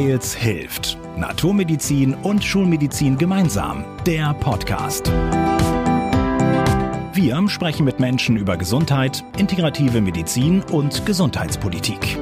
Weils 0.00 0.34
hilft. 0.34 0.96
Naturmedizin 1.18 2.14
und 2.14 2.42
Schulmedizin 2.42 3.18
gemeinsam. 3.18 3.84
Der 4.06 4.32
Podcast. 4.32 5.12
Wir 7.12 7.46
sprechen 7.48 7.84
mit 7.84 8.00
Menschen 8.00 8.38
über 8.38 8.56
Gesundheit, 8.56 9.22
integrative 9.36 10.00
Medizin 10.00 10.62
und 10.72 11.04
Gesundheitspolitik. 11.04 12.18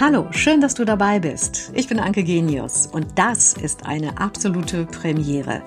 Hallo, 0.00 0.26
schön, 0.32 0.60
dass 0.60 0.74
du 0.74 0.84
dabei 0.84 1.20
bist. 1.20 1.70
Ich 1.74 1.86
bin 1.86 2.00
Anke 2.00 2.24
Genius 2.24 2.88
und 2.88 3.06
das 3.14 3.52
ist 3.52 3.86
eine 3.86 4.18
absolute 4.18 4.86
Premiere. 4.86 5.62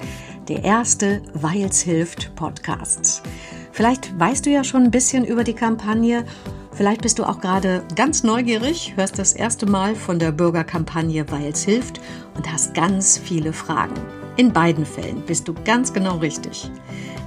Der 0.49 0.65
erste 0.65 1.21
Weils 1.33 1.79
hilft 1.81 2.35
Podcast. 2.35 3.23
Vielleicht 3.71 4.19
weißt 4.19 4.45
du 4.45 4.49
ja 4.49 4.65
schon 4.65 4.83
ein 4.83 4.91
bisschen 4.91 5.23
über 5.23 5.45
die 5.45 5.53
Kampagne 5.53 6.25
Vielleicht 6.73 7.01
bist 7.01 7.19
du 7.19 7.25
auch 7.25 7.41
gerade 7.41 7.83
ganz 7.95 8.23
neugierig, 8.23 8.93
hörst 8.95 9.19
das 9.19 9.33
erste 9.33 9.65
Mal 9.65 9.93
von 9.93 10.19
der 10.19 10.31
Bürgerkampagne 10.31 11.29
Weils 11.29 11.63
hilft 11.63 11.99
und 12.35 12.51
hast 12.51 12.73
ganz 12.73 13.17
viele 13.17 13.51
Fragen. 13.51 13.95
In 14.37 14.53
beiden 14.53 14.85
Fällen 14.85 15.21
bist 15.25 15.47
du 15.47 15.53
ganz 15.65 15.91
genau 15.91 16.17
richtig. 16.17 16.71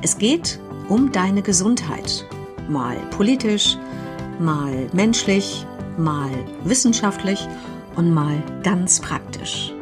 Es 0.01 0.17
geht 0.17 0.59
um 0.89 1.13
deine 1.13 1.43
Gesundheit. 1.43 2.25
Mal 2.69 2.97
politisch, 3.11 3.77
mal 4.41 4.89
menschlich, 4.95 5.67
mal 5.99 6.31
wissenschaftlich 6.65 7.47
und 7.97 8.13
mal 8.13 8.43
ganz 8.63 9.01
praktisch. 9.01 9.73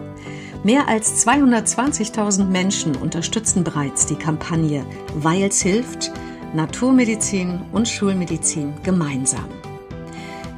Mehr 0.65 0.89
als 0.89 1.25
220.000 1.27 2.45
Menschen 2.47 2.97
unterstützen 2.97 3.63
bereits 3.63 4.07
die 4.07 4.17
Kampagne 4.17 4.85
Weils 5.15 5.61
hilft– 5.61 6.11
Naturmedizin 6.55 7.61
und 7.73 7.89
Schulmedizin 7.89 8.75
gemeinsam. 8.83 9.47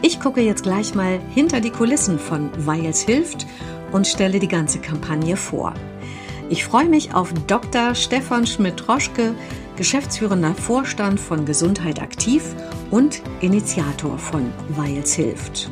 Ich 0.03 0.21
gucke 0.21 0.41
jetzt 0.41 0.65
gleich 0.65 0.95
mal 0.95 1.21
hinter 1.35 1.61
die 1.61 1.71
Kulissen 1.71 2.19
von 2.19 2.51
Weils 2.67 3.01
hilft 3.01 3.47
und 3.93 4.07
stelle 4.07 4.39
die 4.39 4.49
ganze 4.49 4.79
Kampagne 4.81 5.37
vor. 5.37 5.73
Ich 6.51 6.65
freue 6.65 6.89
mich 6.89 7.15
auf 7.15 7.33
Dr. 7.47 7.95
Stefan 7.95 8.47
Schmidt-Roschke, 8.47 9.35
geschäftsführender 9.77 10.55
Vorstand 10.55 11.19
von 11.19 11.47
Gesundheit 11.47 12.03
aktiv 12.03 12.55
und 12.91 13.23
Initiator 13.41 14.19
von 14.19 14.53
Weils 14.69 15.15
hilft. 15.15 15.71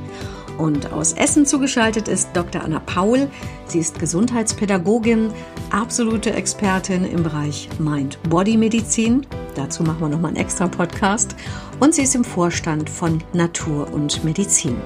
Und 0.58 0.92
aus 0.92 1.12
Essen 1.14 1.46
zugeschaltet 1.46 2.08
ist 2.08 2.28
Dr. 2.34 2.62
Anna 2.62 2.80
Paul. 2.80 3.28
Sie 3.66 3.78
ist 3.78 3.98
Gesundheitspädagogin, 3.98 5.32
absolute 5.70 6.32
Expertin 6.32 7.04
im 7.04 7.22
Bereich 7.22 7.68
Mind-Body-Medizin. 7.78 9.26
Dazu 9.54 9.82
machen 9.82 10.00
wir 10.00 10.08
nochmal 10.08 10.30
einen 10.30 10.38
extra 10.38 10.68
Podcast. 10.68 11.34
Und 11.80 11.94
sie 11.94 12.02
ist 12.02 12.14
im 12.14 12.24
Vorstand 12.24 12.88
von 12.88 13.22
Natur 13.32 13.92
und 13.92 14.22
Medizin. 14.24 14.76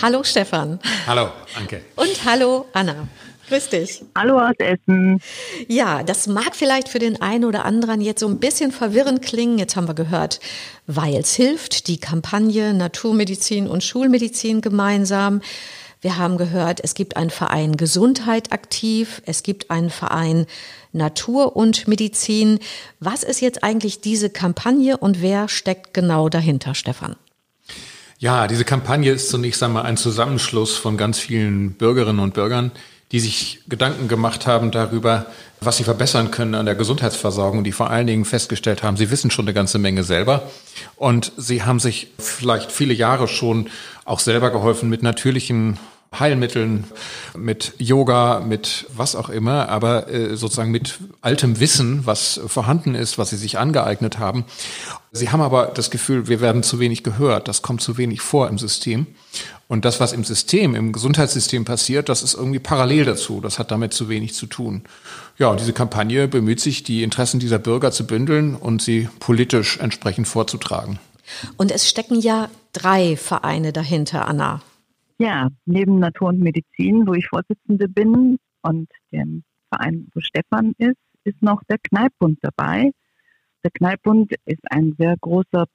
Hallo 0.00 0.22
Stefan. 0.22 0.78
Hallo, 1.06 1.28
Anke. 1.56 1.82
Und 1.96 2.24
hallo 2.24 2.66
Anna. 2.72 3.08
Grüß 3.48 3.70
dich. 3.70 4.02
Hallo 4.14 4.38
aus 4.38 4.56
Essen. 4.58 5.20
Ja, 5.68 6.02
das 6.02 6.26
mag 6.26 6.54
vielleicht 6.54 6.90
für 6.90 6.98
den 6.98 7.22
einen 7.22 7.46
oder 7.46 7.64
anderen 7.64 8.02
jetzt 8.02 8.20
so 8.20 8.28
ein 8.28 8.40
bisschen 8.40 8.72
verwirrend 8.72 9.22
klingen. 9.22 9.56
Jetzt 9.58 9.74
haben 9.74 9.88
wir 9.88 9.94
gehört, 9.94 10.40
Weils 10.86 11.34
hilft, 11.34 11.88
die 11.88 11.98
Kampagne 11.98 12.74
Naturmedizin 12.74 13.66
und 13.66 13.82
Schulmedizin 13.82 14.60
gemeinsam. 14.60 15.40
Wir 16.02 16.18
haben 16.18 16.36
gehört, 16.36 16.80
es 16.84 16.92
gibt 16.92 17.16
einen 17.16 17.30
Verein 17.30 17.78
Gesundheit 17.78 18.52
aktiv, 18.52 19.22
es 19.24 19.42
gibt 19.42 19.70
einen 19.70 19.88
Verein 19.88 20.44
Natur 20.92 21.56
und 21.56 21.88
Medizin. 21.88 22.58
Was 23.00 23.22
ist 23.22 23.40
jetzt 23.40 23.64
eigentlich 23.64 24.02
diese 24.02 24.28
Kampagne 24.28 24.98
und 24.98 25.22
wer 25.22 25.48
steckt 25.48 25.94
genau 25.94 26.28
dahinter, 26.28 26.74
Stefan? 26.74 27.16
Ja, 28.18 28.46
diese 28.46 28.64
Kampagne 28.66 29.12
ist 29.12 29.30
zunächst 29.30 29.62
einmal 29.62 29.84
ein 29.84 29.96
Zusammenschluss 29.96 30.76
von 30.76 30.98
ganz 30.98 31.18
vielen 31.18 31.72
Bürgerinnen 31.72 32.18
und 32.20 32.34
Bürgern, 32.34 32.72
die 33.12 33.20
sich 33.20 33.60
Gedanken 33.68 34.08
gemacht 34.08 34.46
haben 34.46 34.70
darüber, 34.70 35.26
was 35.60 35.78
sie 35.78 35.84
verbessern 35.84 36.30
können 36.30 36.54
an 36.54 36.66
der 36.66 36.74
Gesundheitsversorgung, 36.74 37.64
die 37.64 37.72
vor 37.72 37.90
allen 37.90 38.06
Dingen 38.06 38.24
festgestellt 38.24 38.82
haben, 38.82 38.96
sie 38.96 39.10
wissen 39.10 39.30
schon 39.30 39.46
eine 39.46 39.54
ganze 39.54 39.78
Menge 39.78 40.04
selber. 40.04 40.42
Und 40.96 41.32
sie 41.36 41.62
haben 41.62 41.80
sich 41.80 42.08
vielleicht 42.18 42.70
viele 42.70 42.94
Jahre 42.94 43.26
schon 43.26 43.70
auch 44.04 44.20
selber 44.20 44.50
geholfen 44.50 44.88
mit 44.88 45.02
natürlichen 45.02 45.78
Heilmitteln, 46.16 46.84
mit 47.36 47.74
Yoga, 47.78 48.40
mit 48.40 48.86
was 48.96 49.14
auch 49.14 49.28
immer, 49.28 49.68
aber 49.68 50.08
äh, 50.08 50.36
sozusagen 50.36 50.70
mit 50.70 50.98
altem 51.20 51.60
Wissen, 51.60 52.06
was 52.06 52.40
vorhanden 52.46 52.94
ist, 52.94 53.18
was 53.18 53.30
sie 53.30 53.36
sich 53.36 53.58
angeeignet 53.58 54.18
haben. 54.18 54.44
Sie 55.12 55.30
haben 55.30 55.40
aber 55.40 55.66
das 55.66 55.90
Gefühl, 55.90 56.28
wir 56.28 56.40
werden 56.40 56.62
zu 56.62 56.80
wenig 56.80 57.02
gehört, 57.02 57.48
das 57.48 57.62
kommt 57.62 57.82
zu 57.82 57.98
wenig 57.98 58.20
vor 58.20 58.48
im 58.48 58.58
System. 58.58 59.06
Und 59.68 59.84
das, 59.84 60.00
was 60.00 60.14
im 60.14 60.24
System, 60.24 60.74
im 60.74 60.92
Gesundheitssystem 60.92 61.66
passiert, 61.66 62.08
das 62.08 62.22
ist 62.22 62.34
irgendwie 62.34 62.58
parallel 62.58 63.04
dazu. 63.04 63.42
Das 63.42 63.58
hat 63.58 63.70
damit 63.70 63.92
zu 63.92 64.08
wenig 64.08 64.34
zu 64.34 64.46
tun. 64.46 64.82
Ja, 65.36 65.48
und 65.48 65.60
diese 65.60 65.74
Kampagne 65.74 66.26
bemüht 66.26 66.60
sich, 66.60 66.84
die 66.84 67.02
Interessen 67.02 67.38
dieser 67.38 67.58
Bürger 67.58 67.92
zu 67.92 68.06
bündeln 68.06 68.54
und 68.54 68.80
sie 68.80 69.08
politisch 69.20 69.76
entsprechend 69.78 70.26
vorzutragen. 70.26 70.98
Und 71.58 71.70
es 71.70 71.86
stecken 71.86 72.18
ja 72.18 72.48
drei 72.72 73.16
Vereine 73.16 73.74
dahinter, 73.74 74.26
Anna. 74.26 74.62
Ja, 75.20 75.48
neben 75.66 75.98
Natur 75.98 76.28
und 76.28 76.38
Medizin, 76.38 77.06
wo 77.06 77.14
ich 77.14 77.26
Vorsitzende 77.26 77.88
bin 77.88 78.38
und 78.62 78.88
dem 79.10 79.42
Verein, 79.68 80.06
wo 80.14 80.20
Stefan 80.20 80.74
ist, 80.78 80.96
ist 81.24 81.42
noch 81.42 81.60
der 81.64 81.78
Kneippbund 81.78 82.38
dabei. 82.40 82.92
Der 83.64 83.72
Kneippbund 83.72 84.32
ist 84.44 84.62
ein 84.70 84.94
sehr 84.96 85.16
großer 85.20 85.66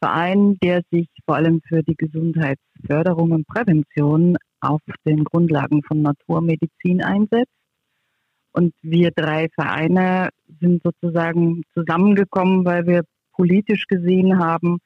Verein, 0.00 0.58
der 0.62 0.82
sich 0.90 1.08
vor 1.26 1.36
allem 1.36 1.60
für 1.68 1.82
die 1.82 1.94
Gesundheitsförderung 1.94 3.32
und 3.32 3.46
Prävention 3.46 4.38
auf 4.60 4.80
den 5.04 5.24
Grundlagen 5.24 5.82
von 5.82 6.00
Naturmedizin 6.00 7.02
einsetzt. 7.02 7.52
Und 8.52 8.74
wir 8.80 9.10
drei 9.10 9.48
Vereine 9.54 10.30
sind 10.60 10.82
sozusagen 10.82 11.64
zusammengekommen, 11.74 12.64
weil 12.64 12.86
wir 12.86 13.02
politisch 13.32 13.86
gesehen 13.88 14.38
haben, 14.38 14.78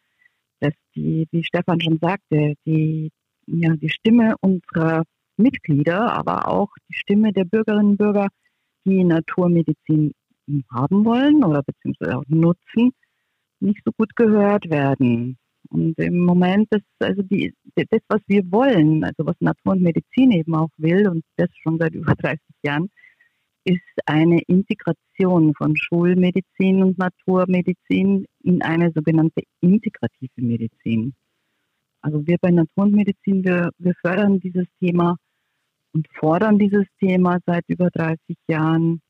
dass 0.59 0.73
die, 0.97 1.29
wie 1.31 1.45
Stefan 1.45 1.81
schon 1.81 1.99
sagte, 2.01 2.55
die 2.67 3.11
ja, 3.49 3.75
die 3.77 3.89
Stimme 3.89 4.35
unserer 4.41 5.05
Mitglieder, 5.37 6.13
aber 6.13 6.49
auch 6.49 6.69
die 6.89 6.95
Stimme 6.95 7.33
der 7.33 7.45
Bürgerinnen 7.45 7.93
und 7.93 7.97
Bürger, 7.97 8.29
die 8.85 9.05
Naturmedizin 9.05 10.13
haben 10.71 11.05
wollen 11.05 11.45
oder 11.45 11.63
beziehungsweise 11.63 12.19
auch 12.19 12.25
nutzen, 12.29 12.93
nicht 13.61 13.81
so 13.85 13.93
gut 13.93 14.15
gehört 14.17 14.71
werden. 14.71 15.39
Und 15.71 15.99
im 15.99 16.21
Moment 16.21 16.69
ist 16.71 16.85
also 16.99 17.23
die, 17.23 17.53
das, 17.75 18.01
was 18.09 18.21
wir 18.27 18.51
wollen, 18.51 19.05
also 19.05 19.27
was 19.27 19.37
Natur 19.41 19.73
und 19.73 19.83
Medizin 19.83 20.31
eben 20.33 20.55
auch 20.55 20.71
will, 20.79 21.09
und 21.09 21.25
das 21.37 21.49
schon 21.63 21.79
seit 21.79 21.95
über 21.95 22.15
30 22.19 22.41
Jahren, 22.63 22.91
ist 23.65 23.83
eine 24.07 24.41
Integration 24.47 25.53
von 25.55 25.77
Schulmedizin 25.77 26.83
und 26.83 26.99
Naturmedizin 26.99 28.25
in 28.43 28.63
eine 28.63 28.93
sogenannte 28.95 29.43
integrative 29.61 30.31
Medizin. 30.37 31.15
Also 32.01 32.27
wir 32.27 32.37
bei 32.41 32.51
Natur 32.51 32.85
und 32.85 32.93
Medizin, 32.93 33.45
wir, 33.45 33.71
wir 33.79 33.95
fördern 34.01 34.41
dieses 34.41 34.67
Thema 34.81 35.17
und 35.93 36.07
fordern 36.15 36.59
dieses 36.59 36.87
Thema 37.01 37.39
seit 37.47 37.65
über 37.69 37.91
30 37.91 38.37
Jahren 38.49 39.01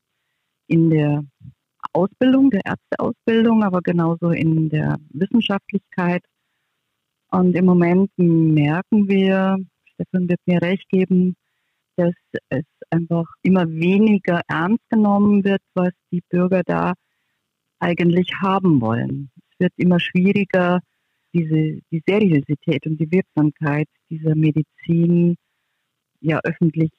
in 0.67 0.89
der 0.89 1.23
Ausbildung, 1.93 2.49
der 2.51 2.61
Ärzteausbildung, 2.65 3.63
aber 3.63 3.81
genauso 3.81 4.29
in 4.29 4.69
der 4.69 4.97
Wissenschaftlichkeit. 5.09 6.23
Und 7.31 7.55
im 7.55 7.65
Moment 7.65 8.11
merken 8.17 9.07
wir, 9.07 9.57
Stefan 9.93 10.29
wird 10.29 10.39
mir 10.45 10.61
recht 10.61 10.87
geben, 10.89 11.35
dass 11.95 12.13
es 12.49 12.65
einfach 12.89 13.25
immer 13.43 13.67
weniger 13.69 14.41
ernst 14.47 14.83
genommen 14.89 15.43
wird, 15.43 15.61
was 15.73 15.91
die 16.11 16.23
Bürger 16.29 16.63
da 16.65 16.93
eigentlich 17.79 18.31
haben 18.41 18.81
wollen. 18.81 19.29
Es 19.51 19.59
wird 19.59 19.73
immer 19.77 19.99
schwieriger, 19.99 20.79
diese, 21.33 21.81
die 21.91 22.03
Seriosität 22.07 22.85
und 22.85 22.99
die 22.99 23.11
Wirksamkeit 23.11 23.87
dieser 24.09 24.35
Medizin 24.35 25.35
ja 26.21 26.39
öffentlich 26.43 26.91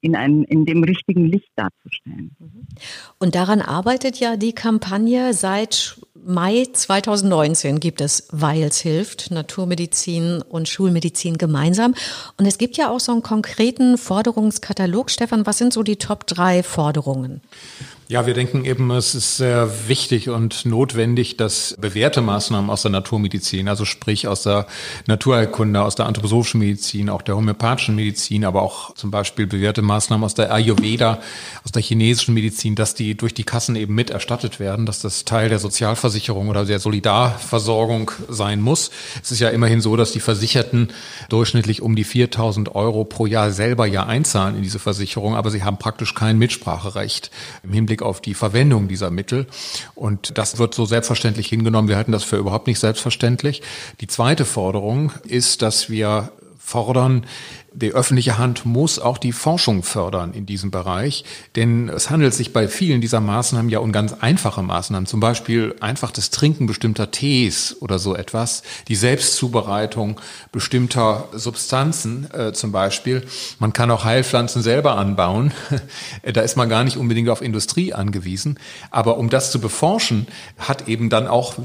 in, 0.00 0.16
einem, 0.16 0.44
in 0.44 0.66
dem 0.66 0.84
richtigen 0.84 1.24
Licht 1.24 1.48
darzustellen. 1.56 2.36
Und 3.18 3.34
daran 3.34 3.62
arbeitet 3.62 4.20
ja 4.20 4.36
die 4.36 4.52
Kampagne 4.52 5.32
seit 5.32 5.98
Mai 6.26 6.66
2019 6.72 7.80
gibt 7.80 8.00
es 8.00 8.28
Weils 8.30 8.80
hilft, 8.80 9.30
Naturmedizin 9.30 10.42
und 10.42 10.68
Schulmedizin 10.68 11.36
gemeinsam. 11.36 11.94
Und 12.38 12.46
es 12.46 12.56
gibt 12.56 12.76
ja 12.76 12.90
auch 12.90 13.00
so 13.00 13.12
einen 13.12 13.22
konkreten 13.22 13.98
Forderungskatalog. 13.98 15.10
Stefan, 15.10 15.46
was 15.46 15.58
sind 15.58 15.72
so 15.72 15.82
die 15.82 15.96
Top 15.96 16.26
drei 16.26 16.62
Forderungen? 16.62 17.42
Ja, 18.06 18.26
wir 18.26 18.34
denken 18.34 18.66
eben, 18.66 18.90
es 18.90 19.14
ist 19.14 19.38
sehr 19.38 19.88
wichtig 19.88 20.28
und 20.28 20.66
notwendig, 20.66 21.38
dass 21.38 21.74
bewährte 21.80 22.20
Maßnahmen 22.20 22.68
aus 22.68 22.82
der 22.82 22.90
Naturmedizin, 22.90 23.66
also 23.66 23.86
sprich 23.86 24.28
aus 24.28 24.42
der 24.42 24.66
Naturheilkunde, 25.06 25.80
aus 25.80 25.94
der 25.94 26.04
anthroposophischen 26.04 26.60
Medizin, 26.60 27.08
auch 27.08 27.22
der 27.22 27.34
homöopathischen 27.34 27.94
Medizin, 27.94 28.44
aber 28.44 28.60
auch 28.60 28.94
zum 28.94 29.10
Beispiel 29.10 29.46
bewährte 29.46 29.80
Maßnahmen 29.80 30.22
aus 30.22 30.34
der 30.34 30.52
Ayurveda, 30.52 31.22
aus 31.64 31.72
der 31.72 31.80
chinesischen 31.80 32.34
Medizin, 32.34 32.74
dass 32.74 32.94
die 32.94 33.16
durch 33.16 33.32
die 33.32 33.44
Kassen 33.44 33.74
eben 33.74 33.94
mit 33.94 34.10
erstattet 34.10 34.60
werden, 34.60 34.84
dass 34.84 35.00
das 35.00 35.24
Teil 35.24 35.48
der 35.48 35.58
Sozialversicherung 35.58 36.50
oder 36.50 36.66
der 36.66 36.80
Solidarversorgung 36.80 38.10
sein 38.28 38.60
muss. 38.60 38.90
Es 39.22 39.32
ist 39.32 39.40
ja 39.40 39.48
immerhin 39.48 39.80
so, 39.80 39.96
dass 39.96 40.12
die 40.12 40.20
Versicherten 40.20 40.88
durchschnittlich 41.30 41.80
um 41.80 41.96
die 41.96 42.04
4000 42.04 42.74
Euro 42.74 43.04
pro 43.04 43.24
Jahr 43.24 43.50
selber 43.50 43.86
ja 43.86 44.04
einzahlen 44.04 44.56
in 44.56 44.62
diese 44.62 44.78
Versicherung, 44.78 45.36
aber 45.36 45.50
sie 45.50 45.62
haben 45.62 45.78
praktisch 45.78 46.14
kein 46.14 46.36
Mitspracherecht 46.36 47.30
im 47.62 47.72
Hinblick 47.72 47.93
Hinblick 47.94 48.02
auf 48.02 48.20
die 48.20 48.34
Verwendung 48.34 48.88
dieser 48.88 49.10
Mittel. 49.10 49.46
Und 49.94 50.36
das 50.38 50.58
wird 50.58 50.74
so 50.74 50.84
selbstverständlich 50.84 51.48
hingenommen. 51.48 51.88
Wir 51.88 51.96
halten 51.96 52.12
das 52.12 52.24
für 52.24 52.36
überhaupt 52.36 52.66
nicht 52.66 52.78
selbstverständlich. 52.78 53.62
Die 54.00 54.06
zweite 54.06 54.44
Forderung 54.44 55.12
ist, 55.26 55.62
dass 55.62 55.88
wir 55.90 56.32
fordern, 56.64 57.26
die 57.74 57.92
öffentliche 57.92 58.38
Hand 58.38 58.64
muss 58.64 58.98
auch 58.98 59.18
die 59.18 59.32
Forschung 59.32 59.82
fördern 59.82 60.32
in 60.32 60.46
diesem 60.46 60.70
Bereich, 60.70 61.24
denn 61.56 61.90
es 61.90 62.08
handelt 62.08 62.32
sich 62.32 62.52
bei 62.52 62.68
vielen 62.68 63.02
dieser 63.02 63.20
Maßnahmen 63.20 63.70
ja 63.70 63.80
um 63.80 63.92
ganz 63.92 64.14
einfache 64.14 64.62
Maßnahmen, 64.62 65.06
zum 65.06 65.20
Beispiel 65.20 65.74
einfach 65.80 66.10
das 66.10 66.30
Trinken 66.30 66.66
bestimmter 66.66 67.10
Tees 67.10 67.76
oder 67.80 67.98
so 67.98 68.16
etwas, 68.16 68.62
die 68.88 68.94
Selbstzubereitung 68.94 70.20
bestimmter 70.52 71.28
Substanzen 71.32 72.30
äh, 72.32 72.52
zum 72.52 72.72
Beispiel. 72.72 73.26
Man 73.58 73.74
kann 73.74 73.90
auch 73.90 74.04
Heilpflanzen 74.04 74.62
selber 74.62 74.96
anbauen, 74.96 75.52
da 76.22 76.40
ist 76.40 76.56
man 76.56 76.70
gar 76.70 76.84
nicht 76.84 76.96
unbedingt 76.96 77.28
auf 77.28 77.42
Industrie 77.42 77.92
angewiesen, 77.92 78.58
aber 78.90 79.18
um 79.18 79.28
das 79.28 79.50
zu 79.50 79.60
beforschen, 79.60 80.28
hat 80.58 80.88
eben 80.88 81.10
dann 81.10 81.26
auch 81.26 81.56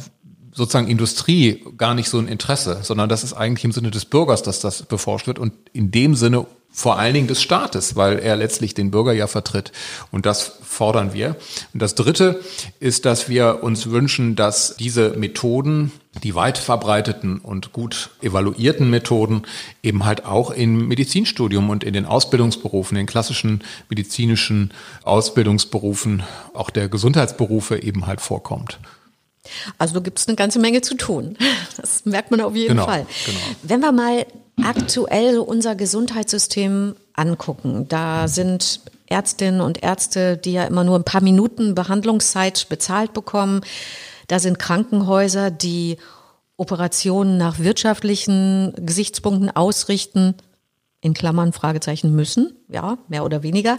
sozusagen 0.59 0.87
Industrie 0.87 1.63
gar 1.77 1.95
nicht 1.95 2.09
so 2.09 2.19
ein 2.19 2.27
Interesse, 2.27 2.79
sondern 2.83 3.09
das 3.09 3.23
ist 3.23 3.33
eigentlich 3.33 3.63
im 3.65 3.71
Sinne 3.71 3.89
des 3.89 4.05
Bürgers, 4.05 4.43
dass 4.43 4.59
das 4.59 4.83
beforscht 4.83 5.25
wird 5.25 5.39
und 5.39 5.53
in 5.73 5.89
dem 5.89 6.15
Sinne 6.15 6.45
vor 6.71 6.99
allen 6.99 7.13
Dingen 7.13 7.27
des 7.27 7.41
Staates, 7.41 7.95
weil 7.95 8.19
er 8.19 8.35
letztlich 8.35 8.75
den 8.75 8.91
Bürger 8.91 9.11
ja 9.11 9.25
vertritt. 9.25 9.71
Und 10.11 10.25
das 10.25 10.59
fordern 10.61 11.13
wir. 11.13 11.35
Und 11.73 11.81
das 11.81 11.95
Dritte 11.95 12.41
ist, 12.79 13.05
dass 13.05 13.27
wir 13.27 13.63
uns 13.63 13.89
wünschen, 13.89 14.35
dass 14.35 14.75
diese 14.77 15.11
Methoden, 15.11 15.91
die 16.21 16.35
weit 16.35 16.57
verbreiteten 16.59 17.39
und 17.39 17.73
gut 17.73 18.11
evaluierten 18.21 18.89
Methoden, 18.89 19.43
eben 19.81 20.05
halt 20.05 20.25
auch 20.25 20.51
im 20.51 20.87
Medizinstudium 20.87 21.69
und 21.69 21.83
in 21.83 21.93
den 21.93 22.05
Ausbildungsberufen, 22.05 22.95
den 22.95 23.07
klassischen 23.07 23.63
medizinischen 23.89 24.71
Ausbildungsberufen, 25.03 26.23
auch 26.53 26.69
der 26.69 26.87
Gesundheitsberufe 26.87 27.81
eben 27.81 28.05
halt 28.05 28.21
vorkommt. 28.21 28.79
Also 29.77 30.01
gibt 30.01 30.19
es 30.19 30.27
eine 30.27 30.35
ganze 30.35 30.59
Menge 30.59 30.81
zu 30.81 30.95
tun. 30.95 31.37
Das 31.77 32.05
merkt 32.05 32.31
man 32.31 32.41
auf 32.41 32.55
jeden 32.55 32.75
genau, 32.75 32.85
Fall. 32.85 33.05
Genau. 33.25 33.39
Wenn 33.63 33.79
wir 33.79 33.91
mal 33.91 34.25
aktuell 34.61 35.39
unser 35.39 35.75
Gesundheitssystem 35.75 36.95
angucken, 37.13 37.87
da 37.87 38.27
sind 38.27 38.81
Ärztinnen 39.07 39.61
und 39.61 39.81
Ärzte, 39.81 40.37
die 40.37 40.53
ja 40.53 40.65
immer 40.65 40.83
nur 40.83 40.97
ein 40.97 41.03
paar 41.03 41.21
Minuten 41.21 41.75
Behandlungszeit 41.75 42.67
bezahlt 42.69 43.13
bekommen. 43.13 43.61
Da 44.27 44.39
sind 44.39 44.59
Krankenhäuser, 44.59 45.51
die 45.51 45.97
Operationen 46.57 47.37
nach 47.37 47.59
wirtschaftlichen 47.59 48.73
Gesichtspunkten 48.75 49.49
ausrichten, 49.49 50.35
in 51.01 51.13
Klammern 51.13 51.53
Fragezeichen 51.53 52.13
müssen, 52.13 52.53
ja, 52.67 52.97
mehr 53.07 53.23
oder 53.23 53.41
weniger 53.41 53.77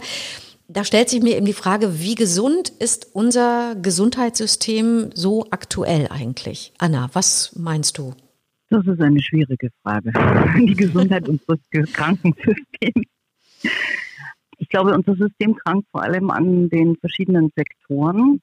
da 0.73 0.83
stellt 0.83 1.09
sich 1.09 1.21
mir 1.21 1.35
eben 1.37 1.45
die 1.45 1.53
Frage, 1.53 1.99
wie 1.99 2.15
gesund 2.15 2.69
ist 2.69 3.07
unser 3.13 3.75
Gesundheitssystem 3.75 5.11
so 5.13 5.47
aktuell 5.51 6.07
eigentlich? 6.09 6.73
Anna, 6.77 7.09
was 7.13 7.55
meinst 7.57 7.97
du? 7.97 8.13
Das 8.69 8.85
ist 8.87 9.01
eine 9.01 9.21
schwierige 9.21 9.69
Frage. 9.83 10.11
Die 10.57 10.75
Gesundheit 10.75 11.27
unseres 11.27 11.59
Krankensystems. 11.91 13.05
Ich 14.57 14.69
glaube, 14.69 14.93
unser 14.93 15.15
System 15.15 15.55
krankt 15.55 15.87
vor 15.91 16.03
allem 16.03 16.29
an 16.29 16.69
den 16.69 16.95
verschiedenen 16.95 17.51
Sektoren. 17.55 18.41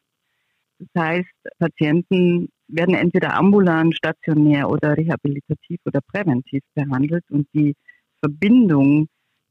Das 0.79 1.03
heißt, 1.03 1.59
Patienten 1.59 2.49
werden 2.69 2.95
entweder 2.95 3.35
ambulant, 3.35 3.97
stationär 3.97 4.69
oder 4.69 4.97
rehabilitativ 4.97 5.81
oder 5.87 6.01
präventiv 6.01 6.63
behandelt 6.75 7.25
und 7.31 7.49
die 7.55 7.75
Verbindung 8.21 9.09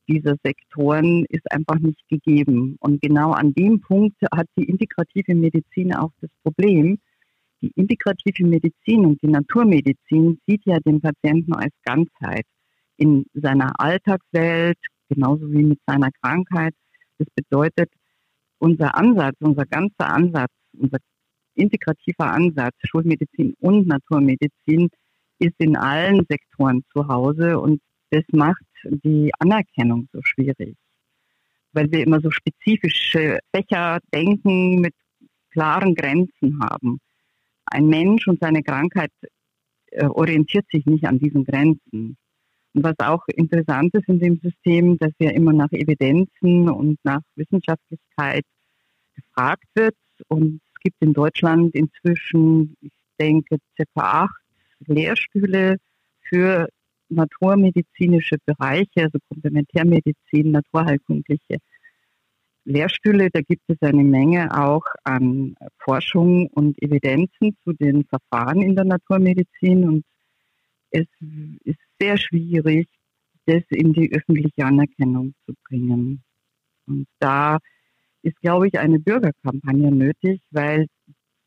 dieser 0.08 0.36
Sektoren 0.44 1.26
ist 1.30 1.52
einfach 1.52 1.80
nicht 1.80 2.02
gegeben. 2.10 2.78
Und 2.80 3.02
genau 3.02 3.32
an 3.32 3.54
dem 3.54 3.82
Punkt 3.82 4.16
hat 4.34 4.48
die 4.58 4.66
integrative 4.66 5.36
Medizin 5.36 5.94
auch 5.94 6.12
das 6.22 6.30
Problem. 6.44 7.00
Die 7.62 7.72
integrative 7.76 8.46
Medizin 8.46 9.06
und 9.06 9.22
die 9.22 9.28
Naturmedizin 9.28 10.40
sieht 10.48 10.66
ja 10.66 10.80
den 10.80 11.02
Patienten 11.02 11.54
als 11.54 11.74
Ganzheit 11.84 12.46
in 12.98 13.26
seiner 13.34 13.72
Alltagswelt, 13.80 14.78
genauso 15.10 15.52
wie 15.52 15.64
mit 15.64 15.80
seiner 15.86 16.10
Krankheit. 16.22 16.74
Das 17.18 17.28
bedeutet, 17.36 17.90
unser 18.60 18.96
Ansatz, 18.96 19.36
unser 19.40 19.66
ganzer 19.66 20.08
Ansatz, 20.08 20.52
unser 20.74 20.98
integrativer 21.56 22.32
Ansatz, 22.32 22.76
Schulmedizin 22.84 23.56
und 23.60 23.88
Naturmedizin, 23.88 24.90
ist 25.40 25.56
in 25.60 25.76
allen 25.76 26.26
Sektoren 26.30 26.84
zu 26.94 27.08
Hause 27.08 27.60
und 27.60 27.82
das 28.10 28.24
macht 28.32 28.64
die 28.84 29.32
Anerkennung 29.40 30.08
so 30.14 30.22
schwierig, 30.22 30.76
weil 31.74 31.92
wir 31.92 32.06
immer 32.06 32.22
so 32.22 32.32
spezifische 32.32 33.40
Fächer 33.54 34.00
denken 34.14 34.82
mit 34.82 34.94
klaren 35.52 35.96
Grenzen 35.96 36.60
haben. 36.62 37.00
Ein 37.66 37.88
Mensch 37.88 38.28
und 38.28 38.40
seine 38.40 38.64
Krankheit 38.64 39.12
äh, 39.92 40.06
orientiert 40.06 40.66
sich 40.72 40.86
nicht 40.86 41.06
an 41.06 41.20
diesen 41.20 41.44
Grenzen. 41.44 42.18
Und 42.74 42.84
was 42.84 43.00
auch 43.00 43.28
interessant 43.30 43.94
ist 43.96 44.08
in 44.08 44.20
dem 44.20 44.40
System, 44.40 44.98
dass 45.00 45.12
ja 45.20 45.32
immer 45.32 45.54
nach 45.54 45.72
Evidenzen 45.72 46.70
und 46.70 47.00
nach 47.04 47.22
Wissenschaftlichkeit 47.36 48.46
gefragt 49.16 49.66
wird. 49.74 49.96
Und 50.28 50.62
es 50.74 50.80
gibt 50.82 50.98
in 51.02 51.14
Deutschland 51.14 51.74
inzwischen, 51.76 52.78
ich 52.82 52.92
denke, 53.20 53.58
circa 53.76 54.26
acht 54.26 54.42
Lehrstühle 54.86 55.78
für 56.22 56.70
naturmedizinische 57.10 58.38
Bereiche, 58.46 59.04
also 59.04 59.18
Komplementärmedizin, 59.30 60.52
naturheilkundliche 60.52 61.58
Lehrstühle. 62.66 63.30
Da 63.32 63.42
gibt 63.42 63.64
es 63.68 63.78
eine 63.82 64.04
Menge 64.04 64.50
auch 64.58 64.86
an 65.04 65.56
Forschung 65.80 66.48
und 66.48 66.82
Evidenzen 66.82 67.56
zu 67.64 67.74
den 67.74 68.06
Verfahren 68.06 68.62
in 68.62 68.76
der 68.76 68.86
Naturmedizin 68.86 69.88
und 69.88 70.04
es 70.92 71.08
ist 71.64 71.80
sehr 72.00 72.18
schwierig, 72.18 72.88
das 73.46 73.64
in 73.70 73.94
die 73.94 74.12
öffentliche 74.14 74.66
Anerkennung 74.66 75.34
zu 75.46 75.54
bringen. 75.68 76.24
Und 76.86 77.08
da 77.20 77.58
ist, 78.22 78.40
glaube 78.42 78.68
ich, 78.68 78.80
eine 78.80 79.00
Bürgerkampagne 79.00 79.92
nötig, 79.92 80.42
weil 80.52 80.88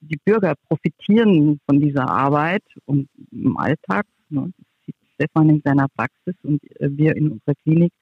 die 0.01 0.19
Bürger 0.25 0.55
profitieren 0.69 1.61
von 1.67 1.81
dieser 1.81 2.09
Arbeit 2.09 2.63
und 2.87 3.09
im 3.31 3.57
Alltag. 3.57 4.07
Ne, 4.29 4.53
Stefan 5.21 5.51
in 5.51 5.61
seiner 5.63 5.89
Praxis 5.89 6.35
und 6.43 6.63
äh, 6.81 6.89
wir 6.97 7.15
in 7.15 7.33
unserer 7.33 7.55
Klinik, 7.63 7.93